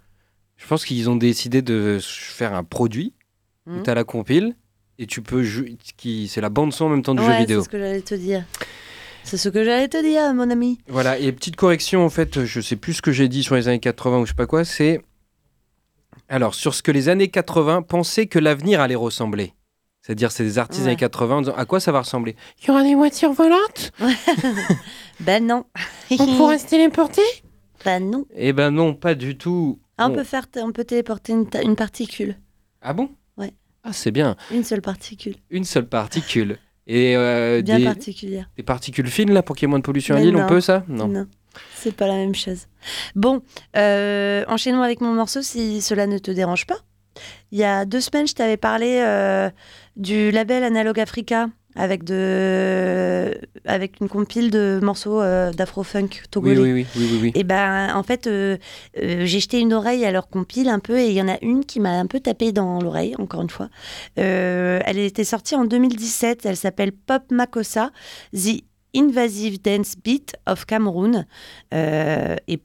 je 0.57 0.67
pense 0.67 0.83
qu'ils 0.85 1.09
ont 1.09 1.15
décidé 1.15 1.61
de 1.61 1.99
faire 2.01 2.53
un 2.53 2.63
produit 2.65 3.13
où 3.65 3.71
Mhm. 3.71 3.83
tu 3.83 3.89
as 3.89 3.95
la 3.95 4.03
compile 4.03 4.55
et 4.97 5.07
tu 5.07 5.21
peux 5.21 5.41
jouer. 5.43 5.77
Qui, 5.97 6.27
c'est 6.27 6.41
la 6.41 6.49
bande 6.49 6.73
son 6.73 6.85
en 6.85 6.89
même 6.89 7.01
temps 7.03 7.15
du 7.15 7.23
jeu 7.23 7.29
Ouais, 7.29 7.39
vidéo. 7.39 7.59
c'est 7.61 7.65
ce 7.65 7.69
que 7.69 7.79
j'allais 7.79 8.01
te 8.01 8.15
dire. 8.15 8.43
C'est 9.23 9.37
ce 9.37 9.47
que 9.49 9.63
j'allais 9.63 9.87
te 9.87 10.01
dire, 10.03 10.33
mon 10.33 10.49
ami. 10.49 10.79
Voilà, 10.87 11.17
et 11.19 11.31
petite 11.31 11.55
correction, 11.55 12.03
en 12.03 12.09
fait, 12.09 12.45
je 12.45 12.61
sais 12.61 12.75
plus 12.75 12.93
ce 12.95 13.01
que 13.01 13.11
j'ai 13.11 13.27
dit 13.29 13.43
sur 13.43 13.55
les 13.55 13.67
années 13.67 13.79
80 13.79 14.19
ou 14.19 14.25
je 14.25 14.31
sais 14.31 14.35
pas 14.35 14.47
quoi, 14.47 14.65
c'est. 14.65 15.01
Alors, 16.27 16.53
sur 16.55 16.73
ce 16.75 16.81
que 16.83 16.91
les 16.91 17.09
années 17.09 17.27
80 17.29 17.81
pensaient 17.83 18.27
que 18.27 18.39
l'avenir 18.39 18.81
allait 18.81 18.95
ressembler. 18.95 19.53
C'est-à-dire, 20.01 20.31
c'est 20.31 20.43
des 20.43 20.57
artistes 20.57 20.81
des 20.81 20.85
Ouais. 20.85 20.91
années 20.91 20.99
80 20.99 21.35
en 21.37 21.41
disant 21.41 21.55
à 21.55 21.65
quoi 21.65 21.79
ça 21.79 21.91
va 21.91 21.99
ressembler? 22.01 22.35
Il 22.61 22.67
y 22.67 22.71
aura 22.71 22.83
des 22.83 22.95
voitures 22.95 23.33
volantes? 23.33 23.91
Ben 25.19 25.45
non. 25.45 25.65
On 26.17 26.25
pourra 26.37 26.57
se 26.57 26.65
téléporter? 26.69 27.21
Ben 27.85 28.09
non. 28.09 28.25
Eh 28.35 28.53
ben 28.53 28.71
non, 28.71 28.93
pas 28.93 29.15
du 29.15 29.37
tout. 29.37 29.79
Ah, 29.97 30.07
on 30.07 30.11
On- 30.11 30.15
peut 30.15 30.23
faire, 30.23 30.45
on 30.57 30.71
peut 30.71 30.83
téléporter 30.85 31.33
une, 31.33 31.75
particule, 31.75 32.37
Ah 32.81 32.93
bon? 32.93 33.09
Ouais. 33.37 33.53
Ah, 33.83 33.93
c'est 33.93 34.11
bien. 34.11 34.35
une 34.51 34.63
seule 34.63 34.81
particule, 34.81 35.35
Une 35.49 35.63
seule 35.63 35.87
particule. 35.87 36.57
Et 36.87 37.15
euh, 37.15 37.61
bien 37.61 37.77
des, 37.77 37.85
particulière. 37.85 38.49
des 38.57 38.63
particules 38.63 39.07
fines, 39.07 39.31
là, 39.31 39.43
pour 39.43 39.55
qu'il 39.55 39.63
y 39.63 39.67
ait 39.67 39.69
moins 39.69 39.79
de 39.79 39.83
pollution 39.83 40.15
à 40.15 40.19
Mais 40.19 40.25
l'île, 40.25 40.35
on 40.37 40.41
non. 40.41 40.47
peut 40.47 40.61
ça? 40.61 40.83
Non. 40.87 41.27
c'est 41.75 41.95
pas 41.95 42.07
la 42.07 42.15
même 42.15 42.33
chose. 42.35 42.65
Bon, 43.15 43.41
euh, 43.77 44.43
enchaînons 44.47 44.81
avec 44.81 44.99
mon 45.01 45.13
morceau 45.13 45.41
si 45.41 45.81
cela 45.81 46.07
ne 46.07 46.17
te 46.17 46.31
dérange 46.31 46.65
pas. 46.65 46.77
Il 47.51 47.59
y 47.59 47.63
a 47.63 47.85
deux 47.85 48.01
semaines, 48.01 48.27
je 48.27 48.33
t'avais 48.33 48.57
parlé 48.57 49.01
euh, 49.05 49.49
du 49.97 50.31
label 50.31 50.63
Analog 50.63 50.99
Africa 50.99 51.49
avec, 51.75 52.03
de, 52.03 53.39
avec 53.65 53.99
une 54.01 54.09
compile 54.09 54.49
de 54.51 54.79
morceaux 54.81 55.21
euh, 55.21 55.51
d'afro-funk 55.51 56.09
Oui, 56.11 56.19
togolais. 56.31 56.57
oui, 56.57 56.73
oui, 56.73 56.87
oui, 56.95 57.09
oui, 57.11 57.19
oui. 57.21 57.31
Et 57.35 57.43
ben, 57.43 57.95
en 57.95 58.03
fait, 58.03 58.27
euh, 58.27 58.57
euh, 59.01 59.25
j'ai 59.25 59.39
jeté 59.39 59.59
une 59.59 59.73
oreille 59.73 60.03
à 60.05 60.11
leur 60.11 60.29
compile 60.29 60.67
un 60.69 60.79
peu, 60.79 60.99
et 60.99 61.07
il 61.07 61.13
y 61.13 61.21
en 61.21 61.27
a 61.27 61.37
une 61.41 61.65
qui 61.65 61.79
m'a 61.79 61.91
un 61.91 62.07
peu 62.07 62.19
tapé 62.19 62.51
dans 62.51 62.79
l'oreille, 62.81 63.15
encore 63.19 63.41
une 63.41 63.49
fois. 63.49 63.69
Elle 64.15 64.97
était 64.97 65.23
sortie 65.23 65.55
en 65.55 65.65
2017. 65.65 66.45
Elle 66.45 66.57
s'appelle 66.57 66.91
Pop 66.91 67.23
Makossa, 67.31 67.91
The 68.33 68.63
Invasive 68.95 69.61
Dance 69.61 69.95
Beat 70.03 70.35
of 70.47 70.65
Cameroon. 70.65 71.25
Et 71.71 72.59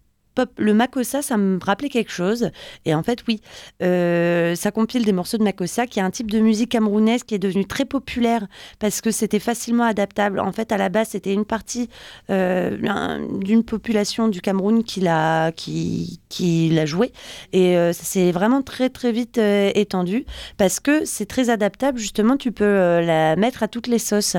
Le 0.59 0.75
Makossa, 0.75 1.23
ça 1.23 1.37
me 1.37 1.59
rappelait 1.63 1.89
quelque 1.89 2.11
chose. 2.11 2.51
Et 2.85 2.95
en 2.95 3.03
fait, 3.03 3.21
oui, 3.29 3.41
euh, 3.83 4.55
ça 4.55 4.71
compile 4.71 5.05
des 5.05 5.13
morceaux 5.13 5.39
de 5.39 5.45
Makossa, 5.45 5.87
qui 5.87 5.99
est 5.99 6.03
un 6.03 6.11
type 6.11 6.31
de 6.31 6.41
musique 6.41 6.71
camerounaise 6.71 7.23
qui 7.25 7.35
est 7.35 7.39
devenu 7.39 7.67
très 7.67 7.85
populaire 7.85 8.47
parce 8.79 9.01
que 9.01 9.11
c'était 9.11 9.39
facilement 9.39 9.85
adaptable. 9.85 10.41
En 10.41 10.53
fait, 10.53 10.73
à 10.73 10.77
la 10.77 10.89
base, 10.89 11.09
c'était 11.11 11.33
une 11.33 11.45
partie 11.45 11.89
euh, 12.31 12.77
un- 12.87 13.21
d'une 13.39 13.63
population 13.65 14.29
du 14.29 14.41
Cameroun 14.41 14.85
qui 14.85 15.01
l'a 15.01 15.53
qui, 15.53 16.21
qui 16.29 16.75
joué. 16.87 17.13
Et 17.53 17.77
euh, 17.77 17.93
ça 17.93 18.03
s'est 18.05 18.33
vraiment 18.33 18.63
très 18.63 18.91
très 18.91 19.13
vite 19.13 19.39
euh, 19.39 19.71
étendu 19.75 20.25
parce 20.57 20.81
que 20.81 21.05
c'est 21.05 21.27
très 21.27 21.49
adaptable. 21.51 21.99
Justement 21.99 22.37
tu 22.37 22.53
peux 22.53 23.01
la 23.01 23.37
mettre 23.37 23.63
à 23.63 23.69
toutes 23.69 23.87
les 23.87 23.99
sauces. 23.99 24.37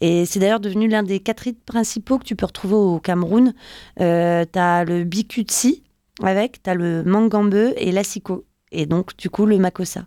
Et 0.00 0.24
c'est 0.26 0.38
d'ailleurs 0.38 0.60
devenu 0.60 0.88
l'un 0.88 1.02
des 1.02 1.20
quatre 1.20 1.46
hits 1.46 1.56
principaux 1.66 2.18
que 2.18 2.24
tu 2.24 2.36
peux 2.36 2.46
retrouver 2.46 2.74
au 2.74 2.98
Cameroun. 3.00 3.54
Euh, 4.00 4.44
t'as 4.50 4.84
le 4.84 5.04
bikutsi 5.28 5.82
avec 6.22 6.62
t'as 6.62 6.74
le 6.74 7.02
mangambe 7.04 7.54
et 7.76 7.90
l'assiko 7.92 8.44
et 8.70 8.86
donc 8.86 9.16
du 9.16 9.30
coup 9.30 9.46
le 9.46 9.58
makossa 9.58 10.06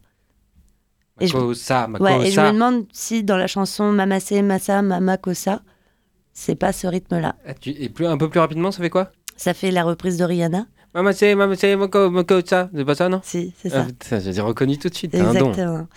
et 1.19 1.25
je- 1.27 1.35
Makossa, 1.35 1.87
Ouais, 1.99 2.27
et 2.27 2.31
je 2.31 2.39
me 2.39 2.51
demande 2.53 2.85
si 2.93 3.23
dans 3.23 3.37
la 3.37 3.47
chanson 3.47 3.91
Mamase 3.91 4.31
Massa 4.43 4.83
Mamakosa, 4.83 5.61
c'est 6.31 6.53
pas 6.53 6.71
ce 6.71 6.85
rythme-là. 6.85 7.35
Ah, 7.43 7.55
tu- 7.55 7.71
Et 7.71 7.89
plus, 7.89 8.05
un 8.05 8.19
peu 8.19 8.29
plus 8.29 8.39
rapidement, 8.39 8.69
ça 8.71 8.83
fait 8.83 8.91
quoi? 8.91 9.09
Ça 9.35 9.55
fait 9.55 9.71
la 9.71 9.83
reprise 9.83 10.17
de 10.17 10.23
Rihanna 10.23 10.67
Maman, 10.93 11.11
c'est, 11.13 11.33
maman, 11.33 11.55
c'est, 11.57 11.75
pas 11.75 12.95
ça, 12.95 13.09
non? 13.09 13.21
Si, 13.23 13.51
c'est 13.61 13.73
Ah, 13.73 13.87
ça. 14.03 14.19
J'ai 14.19 14.41
reconnu 14.41 14.77
tout 14.77 14.89
de 14.89 14.93
suite. 14.93 15.11
t'as 15.11 15.23
un 15.27 15.33
don. 15.33 15.49
Exactement. 15.49 15.87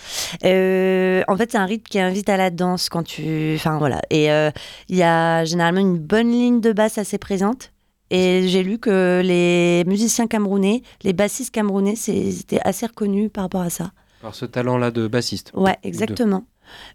Euh, 0.44 1.22
en 1.28 1.36
fait, 1.36 1.52
c'est 1.52 1.58
un 1.58 1.66
rythme 1.66 1.84
qui 1.88 2.00
invite 2.00 2.28
à 2.30 2.38
la 2.38 2.48
danse 2.50 2.88
quand 2.88 3.02
tu. 3.02 3.52
Enfin, 3.56 3.78
voilà. 3.78 4.00
Et 4.08 4.32
euh, 4.32 4.50
il 4.88 4.96
y 4.96 5.02
a 5.02 5.44
généralement 5.44 5.80
une 5.80 5.98
bonne 5.98 6.30
ligne 6.30 6.60
de 6.62 6.72
basse 6.72 6.96
assez 6.96 7.18
présente. 7.18 7.72
Et 8.10 8.48
j'ai 8.48 8.62
lu 8.62 8.78
que 8.78 9.22
les 9.24 9.84
musiciens 9.86 10.26
camerounais, 10.26 10.82
les 11.04 11.12
bassistes 11.12 11.52
camerounais, 11.54 11.94
c'était 11.96 12.60
assez 12.64 12.86
reconnu 12.86 13.28
par 13.28 13.44
rapport 13.44 13.60
à 13.62 13.70
ça. 13.70 13.92
Alors, 14.22 14.34
ce 14.34 14.44
talent-là 14.46 14.90
de 14.90 15.06
bassiste. 15.08 15.52
Ouais, 15.54 15.76
exactement. 15.82 16.44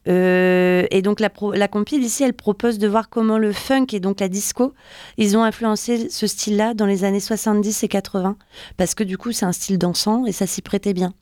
Euh, 0.08 0.86
et 0.90 1.02
donc 1.02 1.20
la, 1.20 1.30
pro- 1.30 1.52
la 1.52 1.68
compile 1.68 2.02
ici, 2.04 2.24
elle 2.24 2.34
propose 2.34 2.78
de 2.80 2.88
voir 2.88 3.10
comment 3.10 3.38
le 3.38 3.52
funk 3.52 3.88
et 3.94 4.00
donc 4.00 4.20
la 4.22 4.30
disco, 4.30 4.74
ils 5.18 5.36
ont 5.38 5.44
influencé 5.44 6.10
ce 6.10 6.28
style-là 6.28 6.74
dans 6.74 6.86
les 6.86 7.04
années 7.04 7.20
70 7.20 7.84
et 7.84 7.88
80, 7.90 8.38
parce 8.78 8.96
que 8.96 9.04
du 9.04 9.18
coup 9.18 9.32
c'est 9.34 9.46
un 9.46 9.52
style 9.52 9.78
dansant 9.78 10.26
et 10.26 10.32
ça 10.32 10.48
s'y 10.48 10.62
prêtait 10.62 10.94
bien. 10.94 11.14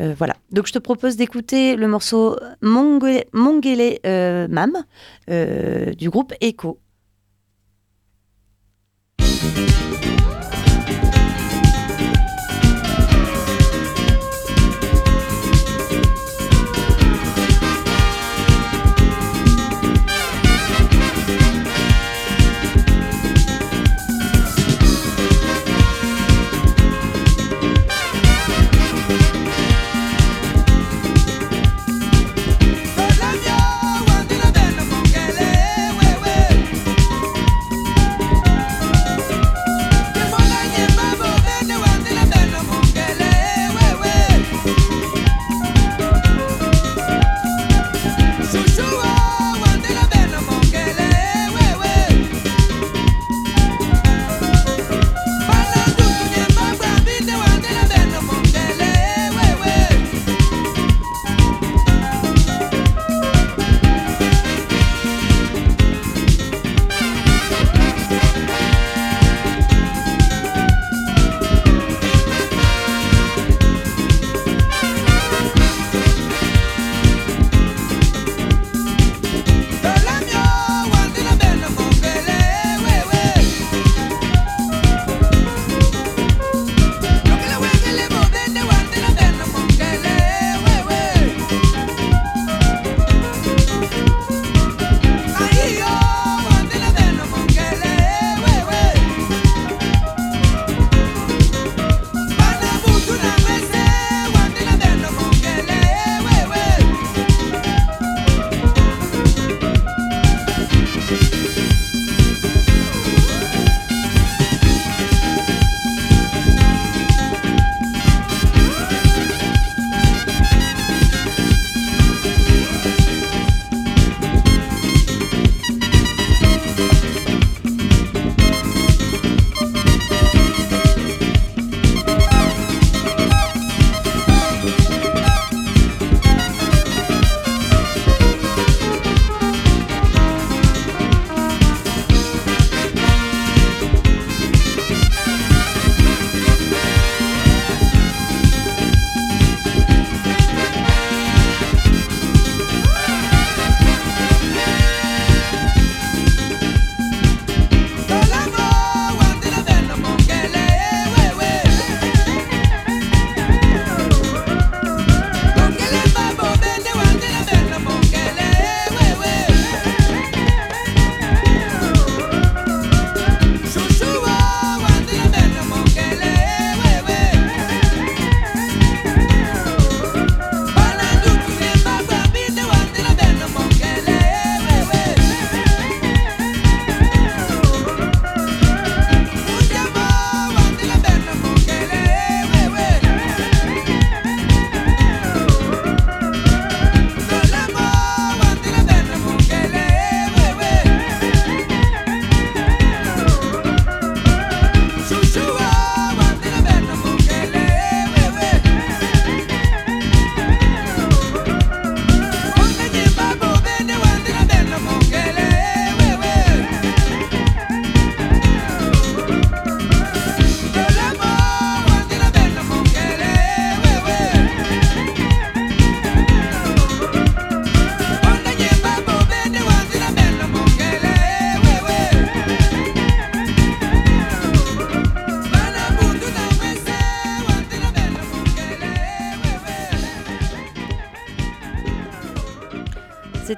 Euh, 0.00 0.14
voilà. 0.16 0.34
Donc 0.50 0.66
je 0.66 0.72
te 0.72 0.78
propose 0.78 1.16
d'écouter 1.16 1.76
le 1.76 1.86
morceau 1.86 2.36
Mongele 2.62 3.98
euh, 4.06 4.48
Mam 4.48 4.72
du 5.98 6.08
groupe 6.08 6.32
Echo. 6.40 6.78
Mongele, 9.44 9.72
wewe 9.90 9.93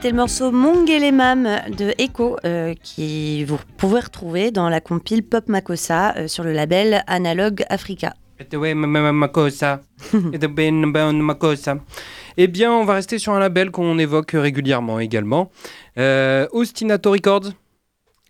C'était 0.06 0.14
le 0.14 0.22
morceau 0.22 0.52
Mongelemam 0.52 1.48
de 1.76 1.92
Echo 1.98 2.36
euh, 2.44 2.74
qui 2.80 3.42
vous 3.42 3.58
pouvez 3.76 3.98
retrouver 3.98 4.52
dans 4.52 4.68
la 4.68 4.80
compile 4.80 5.24
Pop 5.24 5.48
Makossa 5.48 6.14
euh, 6.16 6.28
sur 6.28 6.44
le 6.44 6.52
label 6.52 7.02
Analog 7.08 7.64
Africa. 7.70 8.14
Eh 12.36 12.46
bien, 12.46 12.70
on 12.72 12.84
va 12.84 12.94
rester 12.94 13.18
sur 13.18 13.32
un 13.32 13.40
label 13.40 13.72
qu'on 13.72 13.98
évoque 13.98 14.30
régulièrement 14.30 15.00
également. 15.00 15.50
Euh, 15.98 16.46
Ostinato 16.52 17.10
Records. 17.10 17.50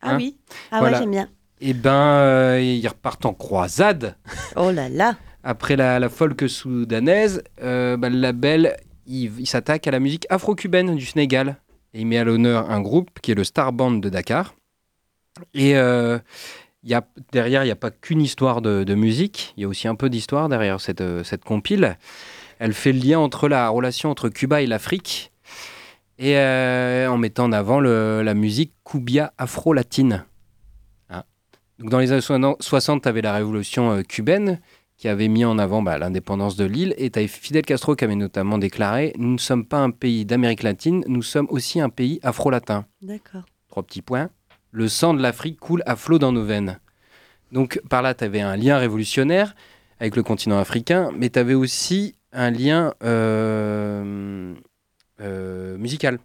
Ah 0.01 0.13
Hein 0.13 0.17
oui, 0.17 0.39
ah 0.73 0.79
Voilà. 0.79 0.97
ouais 0.97 1.03
j'aime 1.03 1.11
bien. 1.11 1.29
Eh 1.61 1.75
ben, 1.75 1.93
euh, 1.93 2.59
ils 2.59 2.89
repartent 2.89 3.27
en 3.27 3.35
croisade. 3.35 4.17
Oh 4.57 4.71
là 4.71 4.89
là, 4.89 5.17
Après 5.45 5.77
la, 5.77 5.99
la 5.99 6.09
folk 6.09 6.49
soudanaise, 6.49 7.45
euh, 7.63 7.99
bah, 7.99 8.09
le 8.09 8.17
label, 8.19 8.79
il, 9.07 9.31
il 9.39 9.47
s'attaque 9.47 9.87
à 9.87 9.91
la 9.91 10.01
musique 10.01 10.27
afro-cubaine 10.31 10.97
du 10.97 11.05
Sénégal. 11.05 11.59
Il 11.97 12.07
met 12.07 12.19
à 12.19 12.25
l'honneur 12.25 12.71
un 12.71 12.81
groupe 12.81 13.11
qui 13.23 13.33
est 13.33 13.35
le 13.35 13.45
Star 13.45 13.73
Band 13.73 13.93
de 13.93 14.09
Dakar. 14.09 14.55
Et 15.55 15.77
euh, 15.77 16.19
y 16.85 16.95
a, 16.95 17.07
derrière, 17.33 17.63
il 17.63 17.67
n'y 17.67 17.73
a 17.73 17.77
pas 17.77 17.91
qu'une 17.91 18.21
histoire 18.21 18.61
de, 18.63 18.95
musique, 18.95 19.55
il 19.57 19.63
y 19.63 19.65
a 19.65 19.69
aussi 19.69 19.89
un 19.89 19.95
peu 19.95 20.11
d'histoire 20.11 20.49
derrière 20.49 20.81
cette, 20.81 21.01
euh, 21.01 21.25
cette 21.25 21.45
compile. 21.45 21.99
Elle 22.59 22.73
fait 22.73 22.93
le 22.93 23.01
lien 23.01 23.19
entre 23.19 23.49
la 23.49 23.69
relation 23.69 24.11
entre 24.11 24.29
Cuba 24.29 24.63
et 24.63 24.67
l'Afrique, 24.67 25.33
et 26.19 26.39
euh, 26.39 27.09
en 27.09 27.19
mettant 27.19 27.45
en 27.45 27.53
avant 27.53 27.81
le- 27.81 28.23
la 28.23 28.35
musique 28.35 28.73
cumbia 28.85 29.33
afro-latine. 29.37 30.25
Hein. 31.11 31.25
Donc 31.79 31.91
dans 31.91 31.99
les 31.99 32.13
années 32.13 32.23
60, 32.61 33.03
tu 33.03 33.09
avais 33.09 33.21
la 33.21 33.35
révolution 33.35 34.03
cubaine, 34.03 34.61
qui 34.97 35.09
avait 35.09 35.29
mis 35.29 35.45
en 35.45 35.59
avant 35.59 35.83
bah, 35.83 35.99
l'indépendance 35.99 36.57
de 36.57 36.65
l'île. 36.65 36.95
Et 36.99 37.11
tu 37.11 37.27
Fidel 37.29 37.63
Castro 37.63 37.97
qui 37.97 38.05
avait 38.05 38.15
notamment 38.15 38.59
déclaré 38.59 39.13
Nous 39.19 39.33
ne 39.33 39.39
sommes 39.39 39.65
pas 39.65 39.79
un 39.79 39.91
pays 39.91 40.25
d'Amérique 40.25 40.63
latine, 40.63 41.05
nous 41.07 41.23
sommes 41.23 41.47
aussi 41.51 41.81
un 41.81 41.89
pays 41.89 42.19
afro-latin. 42.23 42.87
d'accord. 43.03 43.43
Trois 43.69 43.83
petits 43.83 44.03
points. 44.03 44.31
Le 44.71 44.89
sang 44.89 45.15
de 45.15 45.21
l'Afrique 45.21 45.59
coule 45.59 45.83
à 45.87 45.97
flot 45.97 46.19
dans 46.19 46.33
nos 46.33 46.45
veines. 46.45 46.79
Donc 47.53 47.81
par 47.89 48.03
là, 48.03 48.15
tu 48.15 48.25
avais 48.25 48.41
un 48.41 48.57
lien 48.57 48.79
révolutionnaire 48.79 49.55
avec 50.01 50.17
le 50.17 50.23
continent 50.23 50.59
africain, 50.59 51.11
mais 51.17 51.31
tu 51.31 51.39
avais 51.39 51.55
aussi 51.55 52.15
un 52.33 52.51
lien 52.51 52.95
euh, 53.03 54.55
euh, 55.21 55.79
musical 55.79 56.19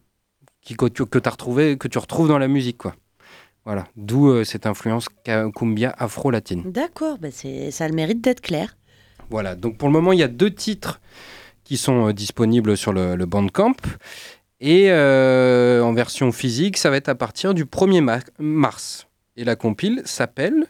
qui, 0.62 0.76
que 0.76 0.86
as 1.26 1.30
retrouvé, 1.30 1.78
que 1.78 1.88
tu 1.88 1.98
retrouves 1.98 2.28
dans 2.28 2.38
la 2.38 2.48
musique. 2.48 2.78
quoi. 2.78 2.96
Voilà, 3.66 3.86
d'où 3.96 4.30
euh, 4.30 4.44
cette 4.44 4.66
influence 4.66 5.08
cumbia 5.56 5.94
afro-latine. 5.98 6.64
D'accord, 6.72 7.18
bah 7.20 7.30
c'est, 7.32 7.70
ça 7.72 7.86
a 7.86 7.88
le 7.88 7.94
mérite 7.94 8.22
d'être 8.22 8.42
clair. 8.42 8.76
Voilà, 9.30 9.56
donc 9.56 9.78
pour 9.78 9.88
le 9.88 9.94
moment, 9.94 10.12
il 10.14 10.20
y 10.20 10.24
a 10.24 10.28
deux 10.28 10.54
titres 10.54 11.00
qui 11.64 11.78
sont 11.78 12.08
euh, 12.08 12.14
disponibles 12.14 12.76
sur 12.76 12.92
le, 12.92 13.16
le 13.16 13.26
Bandcamp. 13.26 13.76
Et 14.60 14.92
euh, 14.92 15.82
en 15.84 15.94
version 15.94 16.32
physique, 16.32 16.78
ça 16.78 16.90
va 16.90 16.98
être 16.98 17.10
à 17.10 17.16
partir 17.16 17.54
du 17.54 17.66
1er 17.66 18.02
ma- 18.02 18.20
mars. 18.40 19.08
Et 19.38 19.44
la 19.44 19.56
compile 19.56 20.02
s'appelle, 20.06 20.66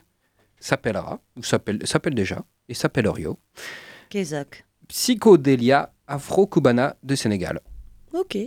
s'appellera, 0.59 1.19
ou 1.37 1.43
s'appelle, 1.43 1.79
s'appelle 1.85 2.13
déjà, 2.15 2.43
et 2.69 2.73
s'appelle 2.73 3.07
Rio, 3.09 3.37
Kézak. 4.09 4.65
Psychodelia 4.87 5.91
Afro-Cubana 6.07 6.95
de 7.03 7.15
Sénégal. 7.15 7.59
Ok. 8.13 8.37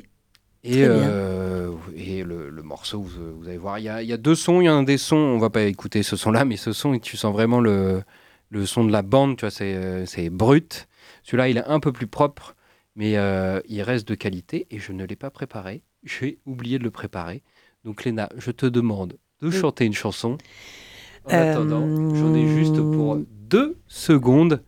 Et, 0.64 0.84
euh, 0.86 1.72
et 1.94 2.24
le, 2.24 2.48
le 2.48 2.62
morceau, 2.62 3.02
vous, 3.02 3.38
vous 3.38 3.48
allez 3.48 3.58
voir, 3.58 3.78
il 3.78 3.84
y, 3.84 3.88
a, 3.88 4.02
il 4.02 4.08
y 4.08 4.12
a 4.12 4.16
deux 4.16 4.34
sons. 4.34 4.60
Il 4.62 4.64
y 4.64 4.68
a 4.68 4.74
un 4.74 4.82
des 4.82 4.96
sons, 4.98 5.16
on 5.16 5.38
va 5.38 5.50
pas 5.50 5.62
écouter 5.62 6.02
ce 6.02 6.16
son-là, 6.16 6.44
mais 6.46 6.56
ce 6.56 6.72
son, 6.72 6.98
tu 6.98 7.16
sens 7.18 7.32
vraiment 7.34 7.60
le, 7.60 8.02
le 8.50 8.66
son 8.66 8.84
de 8.84 8.90
la 8.92 9.02
bande, 9.02 9.36
tu 9.36 9.42
vois, 9.42 9.50
c'est, 9.50 10.30
brut. 10.30 10.88
Celui-là, 11.22 11.48
il 11.48 11.58
est 11.58 11.64
un 11.66 11.80
peu 11.80 11.92
plus 11.92 12.06
propre, 12.06 12.56
mais 12.96 13.16
euh, 13.18 13.60
il 13.68 13.82
reste 13.82 14.08
de 14.08 14.14
qualité 14.14 14.66
et 14.70 14.78
je 14.78 14.92
ne 14.92 15.04
l'ai 15.04 15.16
pas 15.16 15.30
préparé. 15.30 15.82
J'ai 16.02 16.38
oublié 16.46 16.78
de 16.78 16.84
le 16.84 16.90
préparer. 16.90 17.42
Donc, 17.84 18.04
Léna, 18.04 18.30
je 18.38 18.50
te 18.50 18.64
demande 18.66 19.18
de 19.42 19.50
Oui. 19.50 19.60
chanter 19.60 19.84
une 19.84 19.92
chanson. 19.92 20.38
En 21.26 21.30
Euh, 21.32 21.42
attendant, 21.42 21.90
j'en 22.14 22.32
ai 22.34 22.46
juste 22.46 22.80
pour 22.80 23.18
deux 23.28 23.76
secondes. 23.86 24.62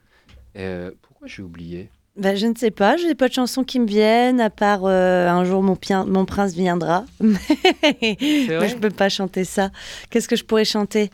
Pourquoi 1.02 1.26
j'ai 1.26 1.42
oublié? 1.42 1.90
Bah, 2.16 2.34
je 2.34 2.46
ne 2.46 2.54
sais 2.54 2.70
pas, 2.70 2.96
j'ai 2.96 3.14
pas 3.14 3.28
de 3.28 3.34
chansons 3.34 3.62
qui 3.62 3.78
me 3.78 3.86
viennent, 3.86 4.40
à 4.40 4.48
part 4.48 4.80
euh, 4.84 5.28
un 5.28 5.44
jour 5.44 5.62
mon, 5.62 5.76
prince 5.76 6.54
viendra. 6.54 7.04
Mais 7.20 8.16
vrai 8.48 8.68
je 8.70 8.76
peux 8.76 8.90
pas 8.90 9.10
chanter 9.10 9.44
ça. 9.44 9.70
Qu'est-ce 10.08 10.26
que 10.26 10.36
je 10.36 10.44
pourrais 10.44 10.64
chanter? 10.64 11.10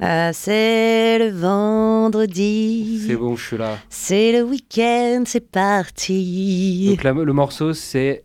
Euh, 0.00 0.30
C'est 0.32 1.18
le 1.18 1.30
vendredi, 1.30 3.02
C'est 3.04 3.16
bon, 3.16 3.34
je 3.34 3.44
suis 3.44 3.56
là. 3.56 3.78
c'est 3.88 4.30
le 4.30 4.42
week-end, 4.42 5.24
c'est 5.26 5.50
parti. 5.50 6.86
Donc 6.88 7.02
le 7.02 7.32
morceau 7.32 7.72
c'est 7.72 8.24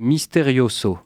Misterioso. 0.00 0.98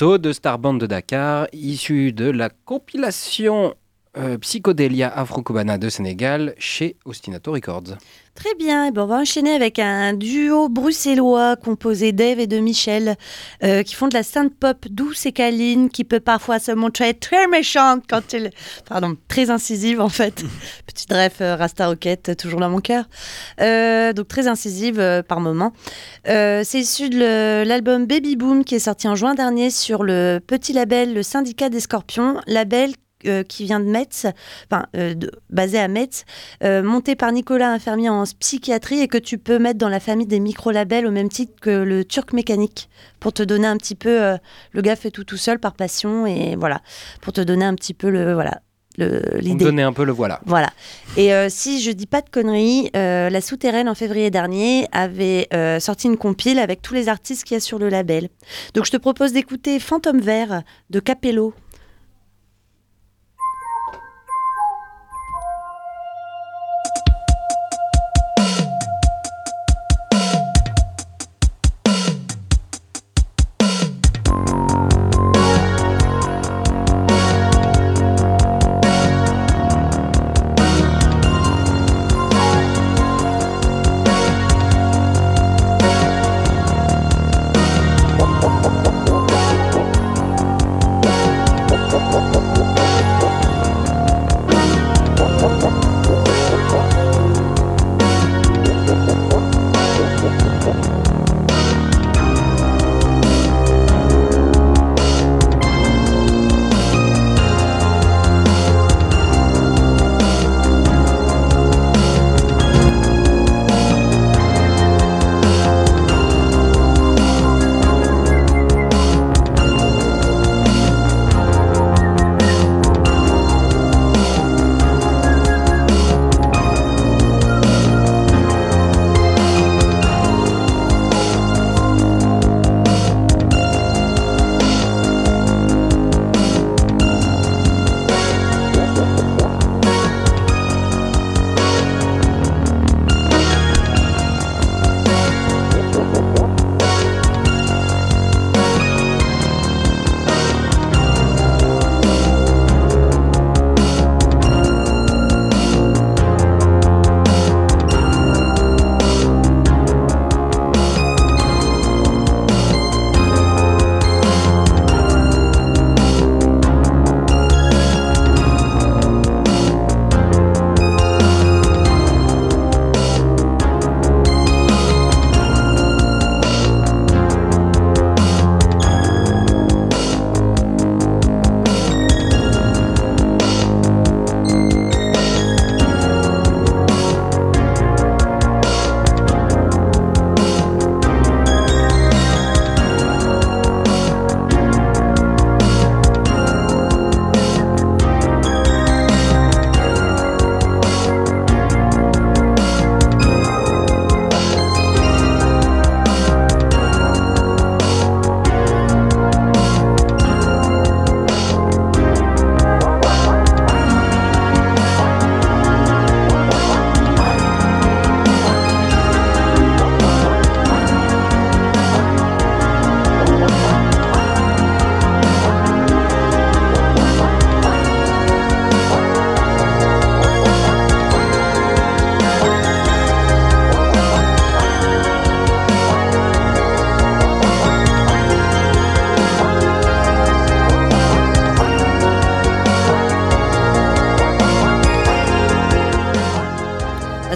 De 0.00 0.32
Starband 0.32 0.80
de 0.80 0.86
Dakar, 0.86 1.46
issu 1.52 2.10
de 2.12 2.30
la 2.30 2.48
compilation 2.48 3.74
euh, 4.30 4.38
Psychodelia 4.38 5.08
Afro-Cubana 5.08 5.78
de 5.78 5.88
Sénégal 5.88 6.54
chez 6.58 6.96
Ostinato 7.04 7.52
Records. 7.52 7.96
Très 8.34 8.54
bien, 8.54 8.86
eh 8.86 8.90
ben, 8.90 9.02
on 9.02 9.06
va 9.06 9.16
enchaîner 9.16 9.52
avec 9.52 9.78
un 9.78 10.14
duo 10.14 10.68
bruxellois 10.68 11.56
composé 11.56 12.12
d'Eve 12.12 12.40
et 12.40 12.46
de 12.46 12.58
Michel 12.58 13.16
euh, 13.62 13.82
qui 13.82 13.94
font 13.94 14.08
de 14.08 14.14
la 14.14 14.22
synth 14.22 14.54
pop 14.54 14.86
douce 14.88 15.26
et 15.26 15.32
câline 15.32 15.90
qui 15.90 16.04
peut 16.04 16.20
parfois 16.20 16.58
se 16.58 16.72
montrer 16.72 17.12
très 17.12 17.48
méchante 17.48 18.04
quand 18.08 18.32
elle... 18.32 18.50
Pardon, 18.88 19.16
très 19.28 19.50
incisive 19.50 20.00
en 20.00 20.08
fait. 20.08 20.42
Petite 20.86 21.12
ref 21.12 21.42
euh, 21.42 21.56
Rasta 21.56 21.88
Rocket, 21.88 22.36
toujours 22.38 22.60
dans 22.60 22.70
mon 22.70 22.80
cœur. 22.80 23.04
Euh, 23.60 24.12
donc 24.14 24.28
très 24.28 24.48
incisive 24.48 25.24
par 25.28 25.40
moment. 25.40 25.72
C'est 26.24 26.80
issu 26.80 27.10
de 27.10 27.64
l'album 27.64 28.06
Baby 28.06 28.36
Boom 28.36 28.64
qui 28.64 28.76
est 28.76 28.78
sorti 28.78 29.06
en 29.08 29.16
juin 29.16 29.34
dernier 29.34 29.70
sur 29.70 30.02
le 30.02 30.40
petit 30.44 30.72
label 30.72 31.12
Le 31.12 31.22
Syndicat 31.22 31.68
des 31.68 31.80
Scorpions, 31.80 32.40
label 32.46 32.92
euh, 33.26 33.42
qui 33.42 33.64
vient 33.64 33.80
de 33.80 33.84
Metz, 33.84 34.26
enfin 34.70 34.86
euh, 34.96 35.14
de- 35.14 35.30
basé 35.50 35.78
à 35.78 35.88
Metz, 35.88 36.24
euh, 36.64 36.82
monté 36.82 37.16
par 37.16 37.32
Nicolas, 37.32 37.70
infirmier 37.72 38.08
en 38.08 38.24
psychiatrie, 38.38 39.00
et 39.00 39.08
que 39.08 39.18
tu 39.18 39.38
peux 39.38 39.58
mettre 39.58 39.78
dans 39.78 39.88
la 39.88 40.00
famille 40.00 40.26
des 40.26 40.40
micro-labels 40.40 41.06
au 41.06 41.10
même 41.10 41.28
titre 41.28 41.52
que 41.60 41.70
le 41.70 42.04
Turc 42.04 42.32
Mécanique, 42.32 42.88
pour 43.18 43.32
te 43.32 43.42
donner 43.42 43.66
un 43.66 43.76
petit 43.76 43.94
peu. 43.94 44.36
le 44.72 44.82
gars 44.82 44.96
fait 44.96 45.10
tout 45.10 45.24
tout 45.24 45.36
seul 45.36 45.58
par 45.58 45.74
passion, 45.74 46.26
et 46.26 46.56
voilà, 46.56 46.80
pour 47.20 47.32
te 47.32 47.40
donner 47.40 47.64
un 47.64 47.74
petit 47.74 47.94
peu 47.94 48.10
le 48.10 48.34
voilà 48.34 48.60
l'idée. 48.98 49.64
donner 49.64 49.82
un 49.82 49.92
peu 49.94 50.04
le 50.04 50.12
voilà. 50.12 50.40
Voilà. 50.44 50.70
Et 51.16 51.30
si 51.48 51.80
je 51.80 51.90
dis 51.90 52.06
pas 52.06 52.20
de 52.20 52.28
conneries, 52.28 52.90
la 52.92 53.40
Souterraine 53.40 53.88
en 53.88 53.94
février 53.94 54.30
dernier 54.30 54.86
avait 54.92 55.48
sorti 55.80 56.06
une 56.08 56.16
compile 56.18 56.58
avec 56.58 56.82
tous 56.82 56.92
les 56.94 57.08
artistes 57.08 57.44
qu'il 57.44 57.54
y 57.54 57.56
a 57.56 57.60
sur 57.60 57.78
le 57.78 57.88
label. 57.88 58.28
Donc 58.74 58.84
je 58.84 58.90
te 58.90 58.96
propose 58.96 59.32
d'écouter 59.32 59.78
Fantôme 59.78 60.20
Vert 60.20 60.62
de 60.90 61.00
Capello. 61.00 61.54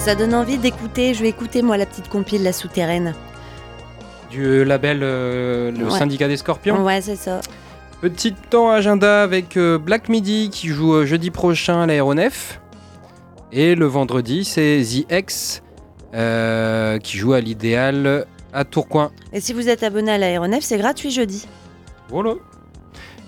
Ça 0.05 0.15
donne 0.15 0.35
envie 0.35 0.59
d'écouter. 0.59 1.15
Je 1.15 1.23
vais 1.23 1.31
écouter 1.31 1.63
moi 1.63 1.79
la 1.79 1.87
petite 1.87 2.09
compile 2.09 2.43
La 2.43 2.53
Souterraine. 2.53 3.15
Du 4.31 4.63
label 4.65 5.01
euh, 5.03 5.71
Le 5.71 5.87
Ouais. 5.87 5.99
Syndicat 5.99 6.29
des 6.29 6.37
Scorpions. 6.37 6.85
Ouais, 6.85 7.01
c'est 7.01 7.17
ça. 7.17 7.41
Petit 8.03 8.35
temps 8.35 8.71
agenda 8.71 9.23
avec 9.23 9.57
euh, 9.57 9.79
Black 9.79 10.09
Midi 10.11 10.51
qui 10.53 10.69
joue 10.69 10.93
euh, 10.93 11.07
jeudi 11.07 11.31
prochain 11.31 11.81
à 11.83 11.87
l'aéronef. 11.87 12.61
Et 13.51 13.75
le 13.75 13.87
vendredi, 13.87 14.45
c'est 14.45 14.83
The 14.83 15.11
X 15.11 15.63
euh, 16.15 16.99
qui 16.99 17.17
joue 17.17 17.33
à 17.33 17.41
l'idéal 17.41 18.27
à 18.53 18.65
Tourcoing. 18.65 19.11
Et 19.33 19.41
si 19.41 19.53
vous 19.55 19.69
êtes 19.69 19.83
abonné 19.83 20.13
à 20.13 20.19
l'aéronef, 20.19 20.63
c'est 20.65 20.77
gratuit 20.79 21.11
jeudi. 21.13 21.47
Voilà. 22.11 22.35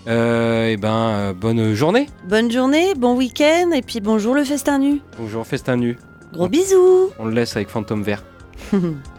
Euh, 0.09 0.68
et 0.68 0.77
ben, 0.77 0.89
euh, 0.95 1.33
bonne 1.33 1.72
journée. 1.72 2.09
Bonne 2.29 2.51
journée, 2.51 2.95
bon 2.97 3.16
week-end, 3.16 3.70
et 3.72 3.83
puis 3.83 4.01
bonjour 4.01 4.35
le 4.35 4.45
festin 4.45 4.79
nu. 4.79 5.01
Bonjour, 5.18 5.47
festin 5.47 5.77
nu. 5.77 5.97
Gros 6.37 6.49
bisous 6.51 7.12
On 7.18 7.24
le 7.24 7.32
laisse 7.32 7.57
avec 7.57 7.70
Fantôme 7.70 8.03
Vert. 8.03 8.22